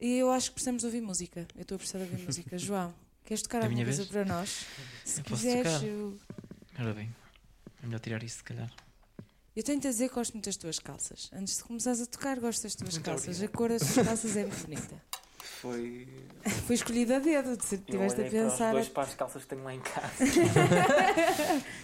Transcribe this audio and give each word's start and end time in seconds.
E 0.00 0.16
eu 0.18 0.30
acho 0.30 0.48
que 0.48 0.54
precisamos 0.54 0.80
de 0.82 0.86
ouvir 0.86 1.00
música. 1.02 1.46
Eu 1.54 1.62
estou 1.62 1.74
a 1.76 1.78
precisar 1.78 1.98
de 2.04 2.10
ouvir 2.10 2.24
música. 2.24 2.56
João, 2.58 2.94
queres 3.24 3.42
tocar 3.42 3.58
É 3.58 3.60
a 3.60 3.64
alguma 3.64 3.74
minha 3.74 3.84
coisa 3.86 4.02
vez? 4.02 4.10
para 4.10 4.24
nós? 4.24 4.66
Se 5.04 5.20
Eu 5.20 5.24
quiseres, 5.24 5.82
eu, 5.82 6.18
Ora 6.78 6.94
bem, 6.94 7.14
é 7.82 7.86
melhor 7.86 8.00
tirar 8.00 8.22
isso 8.22 8.38
se 8.38 8.44
calhar. 8.44 8.70
eu 9.54 9.62
tenho-te 9.62 9.86
a 9.88 9.90
dizer 9.90 10.08
que 10.08 10.14
gosto 10.14 10.32
muito 10.32 10.46
das 10.46 10.56
tuas 10.56 10.78
calças. 10.78 11.28
Antes 11.32 11.58
de 11.58 11.64
começares 11.64 12.00
a 12.00 12.06
tocar, 12.06 12.40
gosto 12.40 12.62
das 12.62 12.74
tuas 12.74 12.94
Muito 12.94 13.04
calças. 13.04 13.36
obrigado. 13.36 13.54
A 13.54 13.56
cor 13.56 13.68
das 13.68 13.82
tuas 13.92 14.06
calças 14.06 14.36
é 14.36 14.46
muito 14.46 14.64
bonita. 14.66 15.02
Foi. 15.60 16.08
Foi 16.66 16.74
escolhida 16.74 17.16
a 17.16 17.18
dedo, 17.18 17.62
se 17.62 17.74
Eu 17.74 17.80
estiveste 17.80 18.20
a 18.20 18.24
olhei 18.24 18.30
para 18.30 18.46
os 18.46 18.52
pensar. 18.52 18.72
dois 18.72 18.88
pares 18.88 19.10
de 19.10 19.16
calças 19.18 19.42
que 19.42 19.48
tenho 19.50 19.62
lá 19.64 19.74
em 19.74 19.80
casa. 19.80 20.24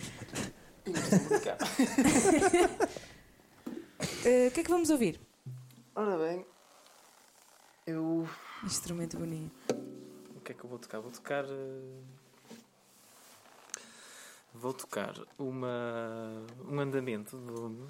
Eh, 4.24 4.48
O 4.48 4.50
que 4.50 4.60
é 4.60 4.62
que 4.64 4.70
vamos 4.70 4.90
ouvir? 4.90 5.20
Ora 5.94 6.16
bem, 6.18 6.44
eu. 7.87 8.29
Instrumento 8.64 9.16
bonito. 9.18 9.53
O 10.35 10.40
que 10.40 10.53
é 10.53 10.54
que 10.54 10.64
eu 10.64 10.68
vou 10.68 10.79
tocar? 10.79 11.00
Vou 11.00 11.11
tocar. 11.11 11.44
eh, 11.44 12.03
Vou 14.54 14.72
tocar 14.72 15.14
uma, 15.39 16.43
um 16.67 16.80
andamento 16.80 17.36
do. 17.36 17.89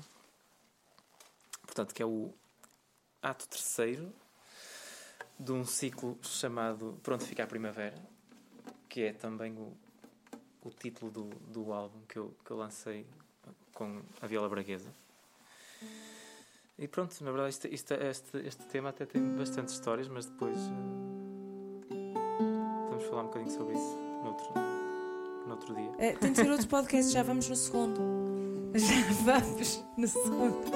Portanto, 1.63 1.95
que 1.95 2.03
é 2.03 2.07
o 2.07 2.35
ato 3.23 3.47
terceiro 3.49 4.13
de 5.39 5.53
um 5.53 5.65
ciclo 5.65 6.19
chamado 6.23 6.99
Pronto 7.03 7.25
Fica 7.25 7.45
a 7.45 7.47
Primavera, 7.47 8.03
que 8.89 9.03
é 9.03 9.13
também 9.13 9.53
o, 9.53 9.77
o 10.63 10.71
título 10.71 11.11
do, 11.11 11.25
do 11.53 11.73
álbum 11.73 12.01
que 12.09 12.19
eu, 12.19 12.35
que 12.45 12.51
eu 12.51 12.57
lancei 12.57 13.07
com 13.73 14.03
a 14.21 14.27
Viola 14.27 14.49
Braguesa. 14.49 14.93
E 16.79 16.87
pronto, 16.87 17.15
na 17.25 17.31
verdade, 17.31 17.51
isto, 17.51 17.67
isto- 17.69 17.95
este, 17.95 18.37
este 18.47 18.63
tema 18.67 18.91
até 18.91 19.07
tem 19.07 19.23
bastantes 19.37 19.75
histórias, 19.75 20.09
mas 20.09 20.27
depois. 20.27 20.57
eh, 21.91 22.15
Vamos 22.91 23.05
falar 23.05 23.23
um 23.23 23.27
bocadinho 23.27 23.51
sobre 23.51 23.75
isso 23.75 23.97
noutro, 24.23 24.47
noutro 25.49 25.75
dia. 25.75 25.91
Eh, 25.99 26.17
tem 26.17 26.33
de 26.33 26.39
ser 26.39 26.51
outro 26.51 26.69
podcast, 26.69 27.11
já 27.13 27.23
vamos 27.23 27.49
no 27.49 27.57
segundo. 27.57 28.01
Já 28.77 29.13
vamos 29.25 29.83
no 29.97 30.07
segundo. 30.07 30.71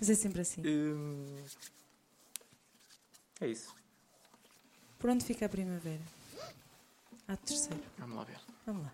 Mas 0.00 0.10
é 0.10 0.14
sempre 0.16 0.40
assim. 0.40 0.60
Hum, 0.66 1.36
É 3.40 3.46
isso. 3.46 3.72
Por 4.98 5.08
onde 5.10 5.24
fica 5.24 5.46
a 5.46 5.48
primavera? 5.48 6.00
A 7.28 7.36
terceiro. 7.36 7.80
Vamos 7.98 8.16
lá 8.16 8.24
ver. 8.24 8.40
Vamos 8.66 8.82
lá. 8.82 8.92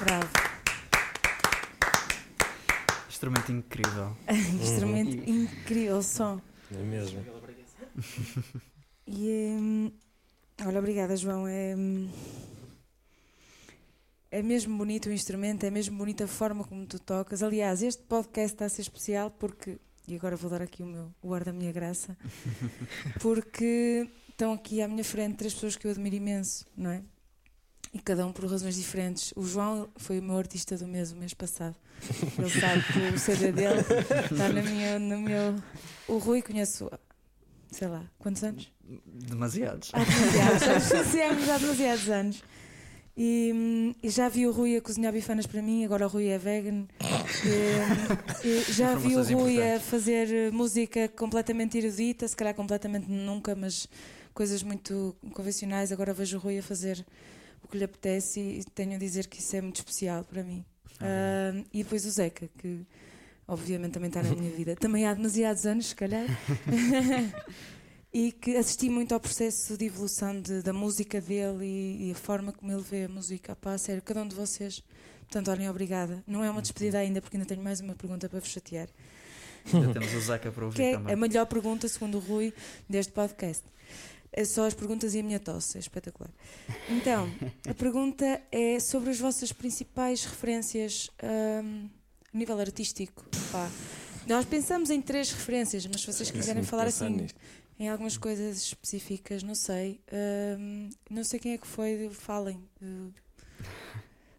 Bravo. 0.00 0.28
Instrumento 3.08 3.50
incrível. 3.50 4.16
Instrumento 4.62 5.28
incrível, 5.28 6.02
som. 6.02 6.40
É 6.72 6.82
mesmo? 6.82 7.24
E 9.06 9.56
hum, 9.58 9.90
olha, 10.64 10.78
obrigada, 10.78 11.16
João. 11.16 11.48
É, 11.48 11.74
hum, 11.74 12.08
é 14.30 14.40
mesmo 14.42 14.76
bonito 14.76 15.08
o 15.08 15.12
instrumento, 15.12 15.64
é 15.64 15.70
mesmo 15.70 15.96
bonita 15.96 16.24
a 16.24 16.28
forma 16.28 16.62
como 16.62 16.86
tu 16.86 17.00
tocas. 17.00 17.42
Aliás, 17.42 17.82
este 17.82 18.02
podcast 18.04 18.54
está 18.54 18.66
a 18.66 18.68
ser 18.68 18.82
especial 18.82 19.32
porque, 19.32 19.78
e 20.06 20.14
agora 20.14 20.36
vou 20.36 20.48
dar 20.48 20.62
aqui 20.62 20.84
o 20.84 20.86
meu 20.86 21.12
o 21.20 21.34
ar 21.34 21.42
da 21.42 21.52
minha 21.52 21.72
graça, 21.72 22.16
porque 23.20 24.08
estão 24.28 24.52
aqui 24.52 24.80
à 24.80 24.86
minha 24.86 25.02
frente 25.02 25.38
três 25.38 25.54
pessoas 25.54 25.74
que 25.74 25.88
eu 25.88 25.90
admiro 25.90 26.14
imenso, 26.14 26.64
não 26.76 26.90
é? 26.90 27.02
E 27.92 27.98
cada 27.98 28.26
um 28.26 28.32
por 28.32 28.44
razões 28.44 28.76
diferentes. 28.76 29.32
O 29.34 29.44
João 29.44 29.88
foi 29.96 30.18
o 30.18 30.22
meu 30.22 30.36
artista 30.36 30.76
do 30.76 30.86
mês, 30.86 31.12
o 31.12 31.16
mês 31.16 31.32
passado. 31.32 31.74
Ele 32.38 32.60
sabe 32.60 32.82
que 32.92 33.14
o 33.14 33.18
CD 33.18 33.52
dele 33.52 33.80
está 34.30 34.48
na 34.48 34.62
minha, 34.62 34.98
no 34.98 35.18
meu. 35.20 35.56
O 36.06 36.18
Rui 36.18 36.42
conheço, 36.42 36.90
sei 37.70 37.88
lá, 37.88 38.04
quantos 38.18 38.44
anos? 38.44 38.70
Demasiados. 39.06 39.90
Há 39.92 40.04
demasiados 40.04 40.62
anos. 40.62 40.88
Conhecemos 40.88 41.48
há 41.48 41.58
demasiados 41.58 42.08
anos. 42.08 42.42
E, 43.20 43.96
e 44.00 44.10
já 44.10 44.28
vi 44.28 44.46
o 44.46 44.52
Rui 44.52 44.76
a 44.76 44.80
cozinhar 44.80 45.12
bifanas 45.12 45.44
para 45.44 45.60
mim, 45.60 45.84
agora 45.84 46.06
o 46.06 46.08
Rui 46.08 46.28
é 46.28 46.38
vegan. 46.38 46.86
E, 47.44 48.46
e 48.46 48.72
já 48.72 48.94
vi 48.94 49.16
o 49.16 49.22
Rui 49.24 49.60
a 49.60 49.80
fazer 49.80 50.52
música 50.52 51.08
completamente 51.08 51.76
erudita, 51.76 52.28
se 52.28 52.36
calhar 52.36 52.54
completamente 52.54 53.10
nunca, 53.10 53.56
mas 53.56 53.88
coisas 54.32 54.62
muito 54.62 55.16
convencionais. 55.34 55.90
Agora 55.90 56.14
vejo 56.14 56.36
o 56.36 56.40
Rui 56.40 56.58
a 56.60 56.62
fazer 56.62 57.04
o 57.62 57.68
que 57.68 57.76
lhe 57.78 57.84
apetece 57.84 58.40
e 58.40 58.64
tenho 58.74 58.94
a 58.94 58.98
dizer 58.98 59.26
que 59.26 59.38
isso 59.40 59.54
é 59.56 59.60
muito 59.60 59.76
especial 59.76 60.24
para 60.24 60.42
mim. 60.42 60.64
Ah, 61.00 61.52
e 61.72 61.82
depois 61.82 62.04
o 62.06 62.10
Zeca, 62.10 62.48
que 62.58 62.84
obviamente 63.46 63.92
também 63.92 64.08
está 64.08 64.22
na 64.22 64.34
minha 64.34 64.50
vida. 64.50 64.74
Também 64.76 65.06
há 65.06 65.14
demasiados 65.14 65.64
anos, 65.66 65.86
se 65.88 65.94
calhar. 65.94 66.26
e 68.12 68.32
que 68.32 68.56
assisti 68.56 68.88
muito 68.88 69.12
ao 69.12 69.20
processo 69.20 69.76
de 69.76 69.84
evolução 69.86 70.40
de- 70.40 70.62
da 70.62 70.72
música 70.72 71.20
dele 71.20 71.64
e, 71.66 72.08
e 72.08 72.12
a 72.12 72.14
forma 72.14 72.52
como 72.52 72.72
ele 72.72 72.82
vê 72.82 73.04
a 73.04 73.08
música. 73.08 73.54
Pá, 73.56 73.72
a 73.74 73.78
sério, 73.78 74.02
cada 74.02 74.22
um 74.22 74.28
de 74.28 74.34
vocês. 74.34 74.82
Portanto, 75.20 75.50
olhem, 75.50 75.68
obrigada. 75.68 76.22
Não 76.26 76.42
é 76.42 76.50
uma 76.50 76.62
despedida 76.62 76.98
ainda, 76.98 77.20
porque 77.20 77.36
ainda 77.36 77.46
tenho 77.46 77.62
mais 77.62 77.80
uma 77.80 77.94
pergunta 77.94 78.28
para 78.28 78.40
vos 78.40 78.48
chatear. 78.48 78.88
Já 79.66 79.92
temos 79.92 80.14
o 80.14 80.20
Zeca 80.22 80.50
para 80.50 80.64
ouvir 80.64 80.76
Que 80.76 80.82
é 80.82 80.92
também. 80.94 81.12
a 81.12 81.16
melhor 81.16 81.44
pergunta, 81.46 81.86
segundo 81.86 82.16
o 82.16 82.20
Rui, 82.20 82.54
deste 82.88 83.12
podcast. 83.12 83.62
É 84.32 84.44
só 84.44 84.66
as 84.66 84.74
perguntas 84.74 85.14
e 85.14 85.20
a 85.20 85.22
minha 85.22 85.40
tosse, 85.40 85.78
é 85.78 85.80
espetacular. 85.80 86.30
Então, 86.88 87.30
a 87.68 87.74
pergunta 87.74 88.40
é 88.52 88.78
sobre 88.78 89.10
as 89.10 89.18
vossas 89.18 89.52
principais 89.52 90.24
referências 90.24 91.10
hum, 91.64 91.88
a 92.32 92.38
nível 92.38 92.58
artístico. 92.60 93.24
Pá. 93.50 93.70
Nós 94.26 94.44
pensamos 94.44 94.90
em 94.90 95.00
três 95.00 95.30
referências, 95.32 95.86
mas 95.86 96.02
se 96.02 96.06
vocês 96.06 96.30
quiserem 96.30 96.62
falar 96.62 96.86
assim 96.86 97.26
em 97.78 97.88
algumas 97.88 98.16
coisas 98.16 98.58
específicas, 98.58 99.42
não 99.42 99.54
sei. 99.54 100.00
hum, 100.58 100.90
não 101.08 101.24
sei 101.24 101.38
quem 101.38 101.52
é 101.52 101.58
que 101.58 101.66
foi, 101.66 102.10
falem. 102.10 102.56
uh, 102.82 103.12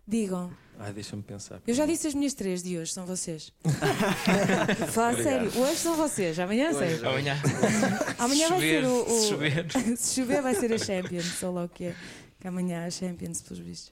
digam. 0.09 0.51
Ai, 0.81 0.93
deixa-me 0.93 1.21
pensar. 1.21 1.61
Eu 1.67 1.73
já 1.73 1.85
disse 1.85 2.07
as 2.07 2.13
minhas 2.13 2.33
três 2.33 2.63
de 2.63 2.77
hoje, 2.77 2.93
são 2.93 3.05
vocês. 3.05 3.51
Falar 4.93 5.11
Obrigado. 5.11 5.23
sério, 5.51 5.61
hoje 5.61 5.75
são 5.77 5.95
vocês, 5.97 6.39
amanhã 6.39 6.73
sei. 6.73 6.93
Hoje. 6.95 7.05
Amanhã. 7.05 7.37
Amanhã 8.17 8.47
se 8.47 8.49
vai 8.53 8.59
chover, 8.61 8.81
ser 8.81 8.87
o. 8.87 9.01
o- 9.03 9.19
Se 9.21 9.27
chover. 9.29 9.65
se 9.97 10.15
chover 10.15 10.41
vai 10.41 10.55
ser 10.55 10.73
a 10.73 10.77
Champions, 10.77 11.43
ou 11.43 11.53
lá 11.53 11.63
o 11.65 11.69
que 11.69 11.85
é. 11.85 11.95
Que 12.39 12.47
amanhã 12.47 12.83
há 12.83 12.85
a 12.85 12.91
Champions, 12.91 13.41
pelos 13.41 13.59
vistos. 13.59 13.91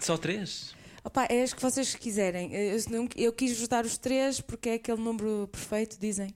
Só 0.00 0.16
três? 0.16 0.74
Opa, 1.04 1.26
é 1.30 1.42
as 1.42 1.52
que 1.52 1.60
vocês 1.62 1.94
quiserem. 1.94 2.52
Eu, 2.54 2.78
não- 2.90 3.08
eu 3.16 3.32
quis 3.32 3.58
vos 3.58 3.68
dar 3.68 3.84
os 3.84 3.98
três 3.98 4.40
porque 4.40 4.70
é 4.70 4.74
aquele 4.74 5.00
número 5.00 5.48
perfeito, 5.52 5.96
dizem. 6.00 6.34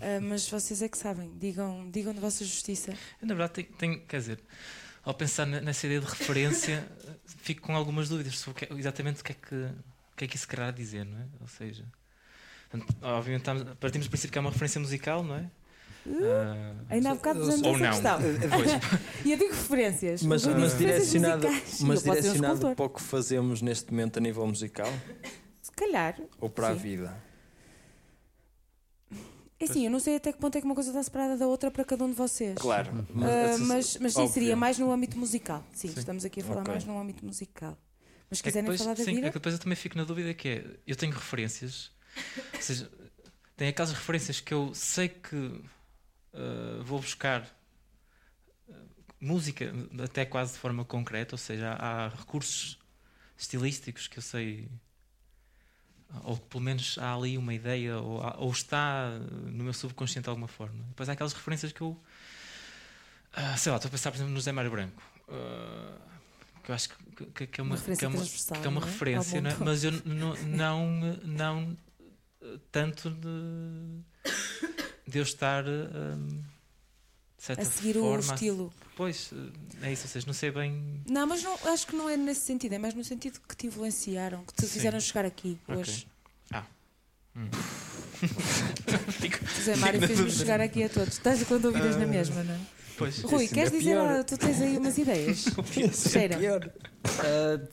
Ah, 0.00 0.20
mas 0.20 0.48
vocês 0.48 0.80
é 0.82 0.88
que 0.88 0.96
sabem. 0.98 1.32
Digam, 1.38 1.88
digam 1.90 2.12
de 2.14 2.20
vossa 2.20 2.44
justiça. 2.44 2.92
Eu, 3.20 3.28
na 3.28 3.34
verdade, 3.34 3.52
tenho, 3.52 3.68
tenho- 3.78 4.00
quer 4.06 4.18
dizer, 4.18 4.40
ao 5.08 5.14
pensar 5.14 5.46
ne- 5.46 5.60
nessa 5.60 5.86
ideia 5.86 6.00
de 6.00 6.06
referência, 6.06 6.86
fico 7.24 7.62
com 7.62 7.74
algumas 7.74 8.08
dúvidas 8.08 8.36
sobre 8.38 8.66
é- 8.70 8.74
exatamente 8.78 9.20
o 9.22 9.24
que 9.24 9.32
é 9.32 9.34
que, 9.34 9.54
o 9.54 10.16
que 10.16 10.24
é 10.24 10.28
que 10.28 10.36
isso 10.36 10.46
querá 10.46 10.70
dizer, 10.70 11.04
não 11.06 11.18
é? 11.18 11.24
Ou 11.40 11.48
seja, 11.48 11.84
portanto, 12.70 12.94
obviamente 13.02 13.40
estamos- 13.40 13.62
partimos 13.80 14.06
do 14.06 14.10
princípio 14.10 14.32
que 14.32 14.38
é 14.38 14.40
uma 14.40 14.50
referência 14.50 14.80
musical, 14.80 15.22
não 15.24 15.36
é? 15.36 15.50
Ah, 16.10 16.74
Ainda 16.90 17.10
há 17.10 17.14
bocado 17.14 17.40
dizemos 17.40 17.62
Ou 17.66 17.78
não. 17.78 17.90
questão. 17.90 18.18
E 19.24 19.32
eu 19.32 19.38
digo 19.38 19.50
referências. 19.52 20.22
Mas, 20.22 20.42
digo 20.42 20.58
mas 20.60 20.72
referências 20.72 21.10
direcionado, 21.10 21.46
musicais. 21.48 21.80
mas 21.82 22.00
um 22.00 22.02
direcionado 22.10 22.54
escultor. 22.54 22.76
para 22.76 22.84
o 22.86 22.90
que 22.90 23.02
fazemos 23.02 23.62
neste 23.62 23.90
momento 23.90 24.16
a 24.18 24.20
nível 24.20 24.46
musical 24.46 24.90
Se 25.62 25.72
calhar. 25.72 26.16
ou 26.40 26.48
para 26.48 26.68
a 26.68 26.74
Sim. 26.74 26.80
vida? 26.80 27.27
É 29.60 29.64
assim, 29.64 29.84
eu 29.84 29.90
não 29.90 29.98
sei 29.98 30.16
até 30.16 30.32
que 30.32 30.38
ponto 30.38 30.56
é 30.56 30.60
que 30.60 30.64
uma 30.64 30.74
coisa 30.74 30.90
está 30.90 31.02
separada 31.02 31.36
da 31.36 31.46
outra 31.46 31.70
para 31.70 31.84
cada 31.84 32.04
um 32.04 32.08
de 32.10 32.14
vocês. 32.14 32.54
Claro, 32.58 32.90
Ah, 33.22 33.58
mas, 33.58 33.96
mas, 33.98 34.12
sim, 34.12 34.20
óbvio. 34.20 34.32
seria 34.34 34.54
mais 34.56 34.78
no 34.78 34.92
âmbito 34.92 35.18
musical. 35.18 35.64
Sim, 35.72 35.88
Sim. 35.88 35.98
estamos 35.98 36.24
aqui 36.24 36.40
a 36.40 36.44
falar 36.44 36.60
Ok. 36.60 36.72
mais 36.74 36.84
no 36.84 36.98
âmbito 36.98 37.24
musical. 37.24 37.76
Mas 38.30 38.38
se 38.38 38.42
É 38.42 38.44
quiserem 38.44 38.64
depois, 38.64 38.80
falar 38.80 38.94
da 38.94 39.04
sim, 39.04 39.14
vida. 39.16 39.26
é 39.26 39.30
que 39.30 39.34
depois 39.34 39.54
eu 39.54 39.58
também 39.60 39.74
fico 39.76 39.96
na 39.98 40.04
dúvida 40.04 40.32
que 40.32 40.48
é, 40.48 40.76
eu 40.86 40.94
tenho 40.94 41.12
referências, 41.12 41.90
ou 42.54 42.60
seja, 42.62 42.90
tem 43.56 43.68
aquelas 43.68 43.90
referências 43.90 44.38
que 44.38 44.54
eu 44.54 44.72
sei 44.74 45.08
que 45.08 45.60
ah, 46.34 46.80
vou 46.84 47.00
buscar 47.00 47.44
ah, 48.70 48.74
música 49.20 49.72
até 50.04 50.24
quase 50.24 50.52
de 50.52 50.58
forma 50.60 50.84
concreta, 50.84 51.34
ou 51.34 51.38
seja, 51.38 51.70
há, 51.72 52.04
há 52.04 52.08
recursos 52.10 52.78
estilísticos 53.36 54.06
que 54.06 54.18
eu 54.18 54.22
sei 54.22 54.68
ou 56.24 56.36
que 56.36 56.46
pelo 56.46 56.62
menos 56.64 56.96
há 56.98 57.14
ali 57.14 57.36
uma 57.36 57.52
ideia 57.54 57.98
ou, 57.98 58.22
ou 58.38 58.50
está 58.50 59.10
no 59.46 59.64
meu 59.64 59.72
subconsciente 59.74 60.24
de 60.24 60.30
alguma 60.30 60.48
forma. 60.48 60.82
Depois 60.88 61.08
há 61.08 61.12
aquelas 61.12 61.32
referências 61.32 61.72
que 61.72 61.80
eu 61.80 61.96
ah, 63.34 63.56
sei 63.56 63.70
lá, 63.70 63.76
estou 63.76 63.88
a 63.88 63.92
pensar 63.92 64.10
por 64.10 64.16
exemplo 64.16 64.32
no 64.32 64.40
Zé 64.40 64.52
Mário 64.52 64.70
Branco. 64.70 65.02
ah, 65.28 65.94
que 66.64 66.70
eu 66.70 66.74
acho 66.74 66.88
que, 66.90 67.24
que- 67.26 67.46
que 67.46 67.60
é 67.60 67.64
uma, 67.64 67.74
Uma 67.74 67.76
referência 67.76 67.98
que 67.98 68.04
é 68.04 68.08
uma, 68.08 68.60
que 68.60 68.66
é 68.66 68.70
uma 68.70 68.80
é? 68.80 68.84
referência, 68.84 69.38
é? 69.38 69.56
mas 69.64 69.84
eu 69.84 69.92
não, 70.04 70.34
não, 70.44 70.86
não 71.24 71.76
tanto 72.72 73.10
de, 73.10 74.00
de 75.06 75.18
eu 75.18 75.22
estar 75.22 75.64
certa 75.64 76.57
a 77.56 77.64
seguir 77.64 77.96
o 77.96 78.00
forma, 78.00 78.34
estilo. 78.34 78.72
Pois, 78.96 79.30
é 79.82 79.92
isso, 79.92 80.02
ou 80.04 80.08
seja, 80.08 80.26
não 80.26 80.34
sei 80.34 80.50
bem. 80.50 81.00
Não, 81.08 81.26
mas 81.26 81.42
não, 81.42 81.56
acho 81.72 81.86
que 81.86 81.94
não 81.94 82.08
é 82.08 82.16
nesse 82.16 82.40
sentido, 82.40 82.72
é 82.74 82.78
mais 82.78 82.94
no 82.94 83.04
sentido 83.04 83.38
que 83.48 83.56
te 83.56 83.66
influenciaram, 83.68 84.44
que 84.44 84.52
te 84.54 84.62
Sim. 84.62 84.68
fizeram 84.68 84.98
chegar 85.00 85.24
aqui 85.24 85.58
Ok. 85.68 85.80
hoje. 85.80 86.06
Hum. 87.36 87.48
Fico- 89.20 89.46
José 89.46 89.76
Mário 89.76 90.00
fez-me 90.04 90.30
chegar 90.30 90.60
aqui 90.60 90.82
a 90.82 90.88
todos. 90.88 91.14
Estás 91.14 91.40
com 91.44 91.58
dúvidas 91.58 91.94
na 91.96 92.06
mesma, 92.06 92.42
não 92.42 92.54
é? 92.54 92.58
Pois, 92.96 93.20
Rui, 93.22 93.46
queres 93.46 93.72
é 93.72 93.78
dizer? 93.78 93.90
pior. 93.92 94.10
ah, 94.20 94.24
Tu 94.24 94.36
tens 94.36 94.60
aí 94.60 94.76
umas 94.76 94.98
ideias. 94.98 95.44
É 95.78 95.92
Cheira. 96.10 96.36
pior. 96.36 96.68
Ah, 97.04 97.64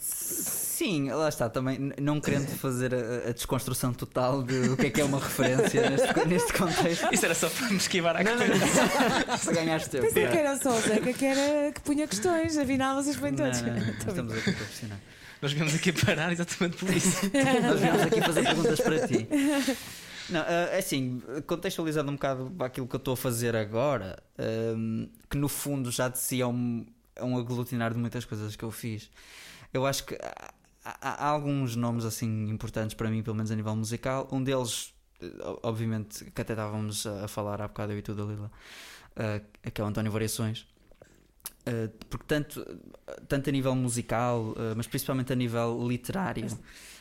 sim, 0.75 1.09
lá 1.09 1.29
está, 1.29 1.49
também 1.49 1.93
não 1.99 2.19
querendo 2.19 2.47
fazer 2.57 2.93
a, 2.93 3.29
a 3.29 3.31
desconstrução 3.31 3.93
total 3.93 4.43
de 4.43 4.69
o 4.69 4.77
que 4.77 4.87
é 4.87 4.89
que 4.89 5.01
é 5.01 5.05
uma 5.05 5.19
referência 5.19 5.89
neste, 5.89 6.27
neste 6.27 6.53
contexto. 6.53 7.13
Isso 7.13 7.25
era 7.25 7.33
só 7.33 7.49
para 7.49 7.69
me 7.69 7.77
esquivar 7.77 8.17
à 8.17 8.23
coisa. 8.23 9.37
Se 9.39 9.53
ganhaste 9.53 9.89
tempo. 9.89 10.05
Pensei 10.05 10.27
que 10.27 10.37
era 10.37 10.57
só 10.57 10.75
o 10.75 10.81
Zeca 10.81 11.13
que, 11.13 11.25
era, 11.25 11.71
que 11.71 11.81
punha 11.81 12.07
questões, 12.07 12.57
afinal 12.57 13.01
vocês 13.01 13.15
põem 13.15 13.31
Não, 13.31 13.37
todos. 13.45 13.61
não, 13.61 13.73
não, 13.73 13.81
a 13.81 13.89
estamos 14.09 14.33
aqui 14.33 14.43
para 14.43 14.53
profissionais. 14.53 15.01
Nós 15.41 15.53
viemos 15.53 15.75
aqui 15.75 15.91
parar 15.93 16.31
exatamente 16.31 16.77
por 16.77 16.89
isso. 16.89 17.31
Nós 17.63 17.79
viemos 17.79 18.01
aqui 18.01 18.21
fazer 18.21 18.43
perguntas 18.43 18.79
para 18.79 19.07
ti. 19.07 19.27
Não, 20.29 20.41
ah, 20.41 20.69
é 20.71 20.79
assim, 20.79 21.21
contextualizando 21.45 22.11
um 22.11 22.15
bocado 22.15 22.51
para 22.57 22.67
aquilo 22.67 22.87
que 22.87 22.95
eu 22.95 22.97
estou 22.97 23.13
a 23.13 23.17
fazer 23.17 23.55
agora, 23.55 24.21
ahm, 24.39 25.05
que 25.29 25.37
no 25.37 25.47
fundo 25.47 25.91
já 25.91 26.07
de 26.07 26.17
si 26.17 26.41
é 26.41 26.47
um, 26.47 26.85
é 27.15 27.23
um 27.23 27.37
aglutinar 27.37 27.93
de 27.93 27.99
muitas 27.99 28.25
coisas 28.25 28.55
que 28.55 28.63
eu 28.63 28.71
fiz. 28.71 29.09
Eu 29.71 29.85
acho 29.85 30.05
que 30.05 30.17
há, 30.85 31.25
há- 31.25 31.27
alguns 31.29 31.75
nomes 31.75 32.05
assim 32.05 32.47
importantes 32.49 32.93
para 32.93 33.09
mim, 33.09 33.23
pelo 33.23 33.35
menos 33.35 33.51
a 33.51 33.55
nível 33.55 33.75
musical. 33.75 34.27
Um 34.31 34.43
deles, 34.43 34.93
eh, 35.21 35.25
obviamente, 35.63 36.25
que 36.31 36.41
até 36.41 36.53
estávamos 36.53 37.05
a 37.07 37.27
falar 37.27 37.61
há 37.61 37.67
bocado 37.67 37.91
eu 37.93 37.97
e 37.97 38.01
tu, 38.01 38.13
Dalila, 38.13 38.51
ah, 39.15 39.41
que 39.73 39.81
é 39.81 39.83
o 39.83 39.87
António 39.87 40.11
Variações. 40.11 40.65
Uh, 41.67 41.89
porque 42.11 42.25
tanto, 42.27 42.63
tanto 43.27 43.49
a 43.49 43.51
nível 43.51 43.73
musical, 43.75 44.51
uh, 44.51 44.75
mas 44.77 44.85
principalmente 44.85 45.33
a 45.33 45.35
nível 45.35 45.87
literário, 45.87 46.45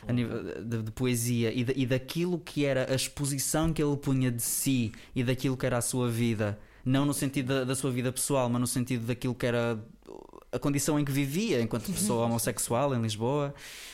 a 0.07 0.11
nível 0.11 0.43
de, 0.63 0.81
de 0.81 0.91
poesia 0.91 1.53
e, 1.53 1.63
da- 1.63 1.73
e 1.75 1.85
daquilo 1.85 2.39
que 2.39 2.65
era 2.65 2.91
a 2.91 2.95
exposição 2.95 3.71
que 3.71 3.81
ele 3.83 3.95
punha 3.95 4.31
de 4.31 4.41
si 4.41 4.91
e 5.15 5.23
daquilo 5.23 5.55
que 5.55 5.67
era 5.67 5.77
a 5.77 5.81
sua 5.81 6.09
vida, 6.09 6.57
não 6.83 7.05
no 7.05 7.13
sentido 7.13 7.47
da, 7.59 7.63
da 7.63 7.75
sua 7.75 7.91
vida 7.91 8.11
pessoal, 8.11 8.49
mas 8.49 8.59
no 8.59 8.65
sentido 8.65 9.05
daquilo 9.05 9.35
que 9.35 9.45
era 9.45 9.79
a 10.55 10.59
condição 10.59 10.99
em 10.99 11.05
que 11.05 11.11
vivia 11.11 11.61
enquanto 11.61 11.91
pessoa 11.91 12.25
homossexual 12.25 12.95
em 12.95 13.01
Lisboa, 13.01 13.53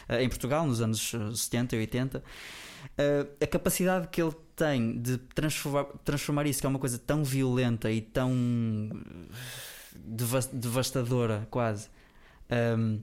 uh, 0.09 0.15
em 0.15 0.29
Portugal, 0.29 0.65
nos 0.65 0.81
anos 0.81 1.13
uh, 1.13 1.35
70 1.35 1.75
e 1.75 1.79
80. 1.79 2.19
Uh, 2.19 2.23
a 3.43 3.47
capacidade 3.47 4.07
que 4.07 4.21
ele 4.21 4.33
tem 4.55 4.99
de 4.99 5.17
transformar, 5.17 5.85
transformar 6.05 6.45
isso, 6.45 6.59
que 6.59 6.65
é 6.65 6.69
uma 6.69 6.79
coisa 6.79 6.97
tão 6.97 7.23
violenta 7.23 7.91
e 7.91 8.01
tão 8.01 8.31
devas- 9.95 10.47
devastadora, 10.47 11.47
quase, 11.49 11.89
um, 12.77 12.99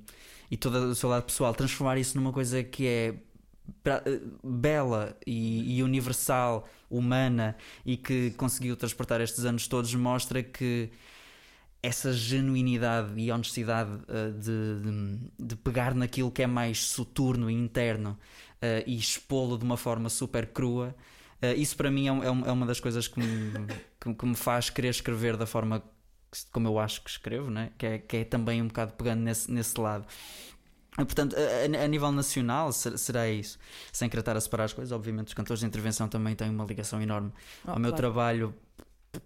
e 0.51 0.57
todo 0.57 0.75
o 0.77 0.95
seu 0.95 1.09
lado 1.09 1.25
pessoal, 1.25 1.55
transformar 1.55 1.99
isso 1.99 2.17
numa 2.17 2.33
coisa 2.33 2.63
que 2.63 2.87
é 2.87 3.15
eh, 3.85 4.21
bela 4.43 5.17
e, 5.27 5.79
e 5.79 5.83
universal, 5.83 6.67
humana 6.91 7.57
e 7.85 7.97
que 7.97 8.31
conseguiu 8.33 8.77
transportar 8.77 9.21
estes 9.21 9.45
anos 9.45 9.69
todos, 9.69 9.95
mostra 9.95 10.43
que 10.43 10.91
essa 11.83 12.13
genuinidade 12.13 13.13
e 13.21 13.31
honestidade 13.31 13.91
eh, 14.09 14.31
de, 14.31 14.81
de, 14.83 15.47
de 15.47 15.57
pegar 15.57 15.95
naquilo 15.95 16.31
que 16.31 16.43
é 16.43 16.47
mais 16.47 16.85
soturno 16.87 17.49
e 17.51 17.55
interno 17.55 18.19
eh, 18.61 18.83
e 18.87 18.97
expô-lo 18.99 19.57
de 19.57 19.65
uma 19.65 19.77
forma 19.77 20.09
super 20.09 20.47
crua. 20.49 20.95
eh, 21.41 21.55
isso 21.55 21.77
para 21.77 21.91
mim 21.91 22.09
é, 22.09 22.13
um- 22.13 22.25
é 22.25 22.31
um- 22.31 22.47
é 22.47 22.53
uma 22.53 22.67
das 22.67 22.81
coisas 22.81 23.07
que 23.07 23.21
me, 23.21 23.53
que, 24.01 24.13
que 24.15 24.27
me 24.27 24.35
faz 24.35 24.71
querer 24.71 24.89
escrever 24.89 25.37
da 25.37 25.47
forma 25.47 25.81
que- 26.33 26.45
como 26.53 26.67
eu 26.69 26.79
acho 26.79 27.03
que 27.03 27.11
escrevo, 27.11 27.51
né? 27.51 27.71
que, 27.79 27.87
é, 27.87 27.99
que 27.99 28.17
é 28.19 28.25
também 28.25 28.61
um 28.61 28.67
bocado 28.67 28.93
pegando 28.95 29.21
nesse, 29.23 29.51
nesse 29.51 29.81
lado. 29.81 30.05
Portanto, 30.97 31.37
a, 31.37 31.85
a- 31.85 31.87
nível 31.87 32.11
nacional 32.11 32.73
ser- 32.73 32.99
será 32.99 33.31
isso. 33.31 33.57
Sem 33.93 34.09
querer 34.09 34.21
estar 34.21 34.37
a 34.37 34.41
separar 34.41 34.65
as 34.65 34.73
coisas, 34.73 34.91
obviamente 34.91 35.29
os 35.29 35.35
cantores 35.35 35.61
de 35.61 35.67
intervenção 35.67 36.09
também 36.09 36.35
têm 36.35 36.51
uma 36.51 36.65
ligação 36.65 37.01
enorme 37.01 37.31
Oh, 37.65 37.71
ao 37.71 37.79
meu 37.79 37.93
claro. 37.93 37.97
trabalho 37.97 38.55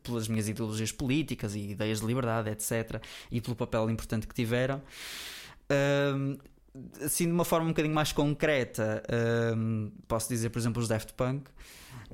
pelas 0.02 0.28
minhas 0.28 0.48
ideologias 0.48 0.92
políticas 0.92 1.54
e 1.54 1.70
ideias 1.70 2.00
de 2.00 2.06
liberdade, 2.06 2.50
etc. 2.50 3.02
E 3.30 3.40
pelo 3.40 3.56
papel 3.56 3.88
importante 3.90 4.26
que 4.26 4.34
tiveram. 4.34 4.82
Ahm, 5.70 6.36
assim, 7.04 7.26
de 7.26 7.32
uma 7.32 7.44
forma 7.44 7.66
um 7.66 7.70
bocadinho 7.70 7.94
mais 7.94 8.12
concreta, 8.12 9.02
ahm, 9.08 9.88
posso 10.08 10.28
dizer, 10.28 10.50
por 10.50 10.58
exemplo, 10.58 10.82
os 10.82 10.88
Daft 10.88 11.12
Punk. 11.14 11.48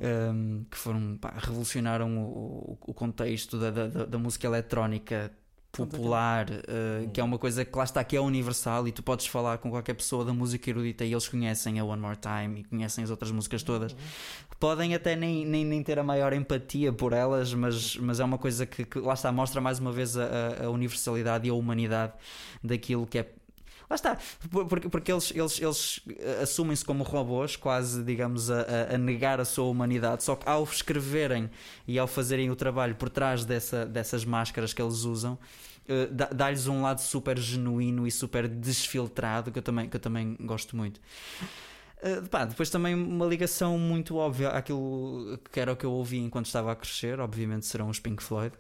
ahm, 0.01 0.65
que 0.71 0.77
foram 0.77 1.17
pá, 1.17 1.35
revolucionaram 1.39 2.19
o, 2.19 2.79
o- 2.87 2.95
contexto 2.95 3.59
da- 3.59 3.71
da- 3.71 4.05
da 4.07 4.19
música 4.19 4.47
eletrónica 4.47 5.33
popular, 5.71 6.47
uh, 6.51 7.09
que 7.11 7.21
é 7.21 7.25
uma 7.25 7.39
coisa 7.39 7.65
que 7.65 7.77
lá 7.77 7.85
está, 7.85 8.03
que 8.03 8.17
é 8.17 8.21
universal 8.21 8.89
e 8.89 8.93
tu 8.93 9.03
podes 9.03 9.27
falar 9.27 9.59
com 9.59 9.71
qualquer 9.71 9.95
pessoa 9.95 10.25
da 10.25 10.33
música 10.33 10.69
erudita 10.71 11.05
e 11.05 11.13
eles 11.13 11.29
conhecem 11.29 11.79
a 11.79 11.85
One 11.85 12.01
More 12.01 12.17
Time 12.17 12.61
e 12.61 12.65
conhecem 12.65 13.05
as 13.05 13.11
outras 13.11 13.31
músicas 13.31 13.63
todas. 13.63 13.95
Podem 14.59 14.95
até 14.95 15.15
nem, 15.15 15.45
nem, 15.47 15.65
nem 15.65 15.83
ter 15.83 15.99
a 15.99 16.03
maior 16.03 16.33
empatia 16.33 16.93
por 16.93 17.13
elas, 17.13 17.55
mas, 17.55 17.97
mas 17.97 18.19
é 18.19 18.25
uma 18.25 18.39
coisa 18.39 18.67
que, 18.67 18.85
que 18.85 18.99
lá 18.99 19.15
está, 19.15 19.31
mostra 19.31 19.61
mais 19.61 19.79
uma 19.79 19.93
vez 19.93 20.17
a, 20.17 20.25
a- 20.25 20.67
a 20.67 20.71
universalidade 20.71 21.47
e 21.47 21.51
a 21.51 21.55
humanidade 21.55 22.13
daquilo 22.63 23.07
que 23.07 23.19
é. 23.19 23.33
Lá 23.91 23.95
está, 23.97 24.19
por- 24.51 24.67
porque, 24.67 24.89
porque 24.89 25.11
eles, 25.13 25.33
eles, 25.35 25.61
eles 25.61 26.01
eh, 26.19 26.41
assumem-se 26.43 26.85
como 26.85 27.03
robôs, 27.05 27.57
quase, 27.57 28.03
digamos, 28.03 28.51
a, 28.51 28.67
a- 28.95 28.99
negar 28.99 29.41
a 29.41 29.45
sua 29.45 29.65
humanidade. 29.65 30.23
Só 30.25 30.37
que 30.37 30.47
ao 30.49 30.63
escreverem 30.65 31.49
e 31.87 31.99
ao 31.99 32.07
fazerem 32.07 32.51
o 32.51 32.57
trabalho 32.57 32.95
por 32.95 33.09
trás 33.09 33.45
dessa, 33.47 33.87
dessas 33.87 34.25
máscaras 34.27 34.75
que 34.75 34.83
eles 34.83 35.05
usam, 35.05 35.39
eh, 35.89 36.07
dá- 36.11 36.29
dá-lhes 36.31 36.67
um 36.67 36.83
lado 36.83 37.01
super 37.01 37.39
genuíno 37.39 38.07
e 38.07 38.11
super 38.11 38.47
desfiltrado 38.47 39.51
que 39.51 39.59
eu 39.59 39.63
também, 39.63 39.89
que 39.89 39.97
eu 39.97 40.01
também 40.01 40.37
gosto 40.41 40.77
muito. 40.77 41.01
Eh, 42.03 42.21
pá, 42.31 42.45
depois 42.45 42.69
também 42.69 42.95
uma 42.95 43.25
ligação 43.25 43.79
muito 43.79 44.17
óbvia 44.17 44.51
àquilo 44.51 45.39
que 45.51 45.59
era 45.59 45.73
o 45.73 45.77
que 45.77 45.87
eu 45.87 45.93
ouvi 45.93 46.19
enquanto 46.19 46.45
estava 46.47 46.71
a 46.73 46.77
crescer, 46.77 47.19
obviamente 47.21 47.65
serão 47.65 47.89
os 47.89 47.99
Pink 47.99 48.23
Floyd. 48.23 48.55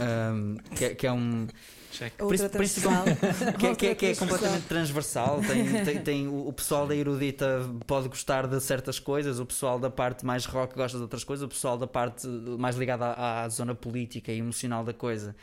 Um, 0.00 0.56
que, 0.74 0.84
é- 0.86 0.94
que 0.94 1.06
é 1.06 1.12
um 1.12 1.46
Check. 1.90 2.12
Outra 2.22 2.48
Princi- 2.48 2.80
transversal. 2.80 3.04
que, 3.58 3.66
é- 3.66 3.74
que 3.74 3.86
é- 3.86 3.94
que 3.94 4.06
é 4.06 4.14
completamente 4.14 4.66
transversal. 4.66 5.40
Tem, 5.46 5.84
tem, 5.84 5.98
tem- 6.02 6.28
o 6.28 6.48
o 6.48 6.52
pessoal 6.52 6.86
da 6.86 6.94
erudita 6.96 7.68
pode 7.86 8.08
gostar 8.08 8.46
de 8.46 8.60
certas 8.60 8.98
coisas, 8.98 9.38
o 9.38 9.46
pessoal 9.46 9.78
da 9.78 9.90
parte 9.90 10.24
mais 10.26 10.44
rock 10.46 10.74
gosta 10.74 10.96
de 10.98 11.02
outras 11.02 11.24
coisas, 11.24 11.44
o 11.44 11.48
pessoal 11.48 11.76
da 11.78 11.86
parte 11.86 12.26
mais 12.26 12.76
ligada 12.76 13.06
à, 13.06 13.42
à 13.44 13.48
zona 13.48 13.74
política 13.74 14.32
e 14.32 14.38
emocional 14.38 14.82
da 14.84 14.92
coisa 14.92 15.34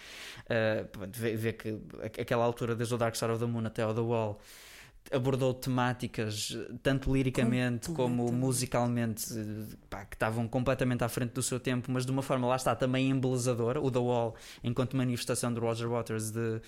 uh, 0.45 1.07
vê, 1.11 1.35
vê 1.35 1.53
que 1.53 1.77
aquela 2.19 2.43
altura, 2.45 2.75
desde 2.75 2.93
o 2.95 2.97
Dark 2.97 3.15
Side 3.15 3.31
of 3.31 3.39
the 3.39 3.45
Moon 3.49 3.65
até 3.65 3.81
ao 3.83 3.93
The 3.93 4.01
Wall. 4.01 4.39
Abordou 5.11 5.53
temáticas 5.53 6.57
tanto 6.83 7.13
liricamente 7.13 7.89
como 7.95 8.31
musicalmente 8.31 9.25
eh, 9.33 9.75
pá, 9.89 10.03
que 10.05 10.15
estavam 10.15 10.47
completamente 10.47 11.03
à 11.03 11.09
frente 11.09 11.31
do 11.31 11.41
seu 11.41 11.59
tempo, 11.59 11.91
mas 11.91 12.05
de 12.05 12.11
uma 12.11 12.21
forma, 12.21 12.45
lá 12.47 12.55
está, 12.55 12.75
também 12.75 13.09
embelezadora. 13.09 13.79
O 13.81 13.89
The 13.89 13.99
Wall, 13.99 14.35
enquanto 14.63 14.97
manifestação 14.97 15.53
de 15.53 15.59
Roger 15.59 15.87
Waters 15.89 16.31
de, 16.31 16.61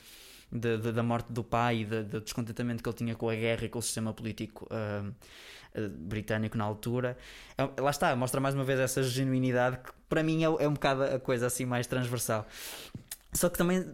de- 0.51 0.77
de- 0.77 0.91
da 0.91 1.03
morte 1.03 1.31
do 1.31 1.43
pai 1.43 1.79
e 1.81 1.85
de- 1.85 2.03
do 2.03 2.21
descontentamento 2.21 2.81
que 2.81 2.89
ele 2.89 2.95
tinha 2.97 3.15
com 3.15 3.29
a 3.29 3.35
guerra 3.35 3.65
e 3.65 3.69
com 3.69 3.79
o 3.79 3.81
sistema 3.81 4.13
político 4.13 4.65
ah, 4.71 5.03
ah, 5.75 5.79
britânico 5.97 6.57
na 6.57 6.63
altura. 6.63 7.17
É- 7.57 7.81
lá 7.81 7.91
está, 7.91 8.15
mostra 8.15 8.39
mais 8.39 8.55
uma 8.55 8.63
vez 8.63 8.79
essa 8.79 9.03
genuinidade 9.03 9.77
que 9.79 9.91
para 10.07 10.23
mim 10.23 10.43
é, 10.43 10.47
é 10.47 10.67
um 10.67 10.73
bocado 10.73 11.03
a 11.03 11.19
coisa 11.19 11.45
assim 11.47 11.65
mais 11.65 11.85
transversal. 11.87 12.47
Só 13.31 13.49
que 13.49 13.57
também 13.57 13.85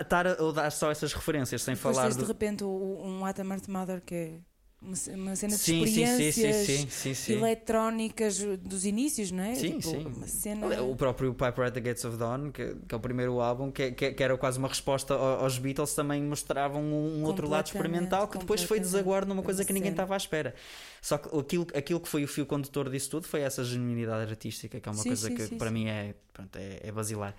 estar 0.00 0.26
a 0.26 0.34
dar 0.52 0.70
só 0.70 0.90
essas 0.90 1.12
referências 1.12 1.62
sem 1.62 1.74
Depois 1.74 1.96
falar 1.96 2.08
tens 2.08 2.16
de 2.16 2.24
repente 2.24 2.64
um 2.64 3.24
Atamart 3.24 3.66
Mother 3.68 4.00
que 4.00 4.14
é 4.14 4.38
uma, 4.80 4.94
ce- 4.94 5.10
uma 5.10 5.34
cena 5.34 5.56
de 5.56 5.58
Sim, 5.60 5.82
experiências 5.82 6.66
sim, 6.92 7.14
sim, 7.14 7.32
eletrónicas 7.32 8.38
dos 8.60 8.84
inícios, 8.86 9.32
não 9.32 9.42
é? 9.42 9.56
Sim, 9.56 9.80
Tipo, 9.80 9.88
sim. 10.26 10.80
O 10.88 10.94
próprio 10.94 11.34
Piper 11.34 11.64
at 11.66 11.74
the 11.74 11.80
Gates 11.80 12.04
of 12.04 12.16
Dawn, 12.16 12.52
que, 12.52 12.76
que 12.86 12.94
é 12.94 12.96
o 12.96 13.00
primeiro 13.00 13.40
álbum, 13.40 13.72
que, 13.72 13.90
que- 13.90 14.12
que 14.12 14.22
era 14.22 14.38
quase 14.38 14.56
uma 14.58 14.68
resposta 14.68 15.14
ao- 15.14 15.40
aos 15.40 15.58
Beatles, 15.58 15.94
também 15.94 16.22
mostravam 16.22 16.80
um, 16.80 17.24
outro 17.24 17.48
lado 17.48 17.66
experimental 17.66 18.28
que 18.28 18.38
depois 18.38 18.62
foi 18.62 18.78
desaguar 18.78 19.26
numa 19.26 19.42
coisa 19.42 19.64
que 19.64 19.72
ninguém 19.72 19.90
estava 19.90 20.14
à 20.14 20.16
espera. 20.16 20.54
Só 21.02 21.18
que 21.18 21.36
aquilo, 21.36 21.66
aquilo 21.74 21.98
que 22.00 22.08
foi 22.08 22.22
o 22.22 22.28
fio 22.28 22.46
condutor 22.46 22.88
disso 22.88 23.10
tudo 23.10 23.26
foi 23.26 23.40
essa 23.40 23.64
genuinidade 23.64 24.30
artística, 24.30 24.78
que 24.80 24.88
é 24.88 24.92
uma 24.92 25.02
coisa 25.02 25.28
que 25.28 25.56
para 25.56 25.72
mim 25.72 25.88
é, 25.88 26.14
pronto, 26.32 26.54
é, 26.56 26.80
é 26.84 26.92
basilar. 26.92 27.34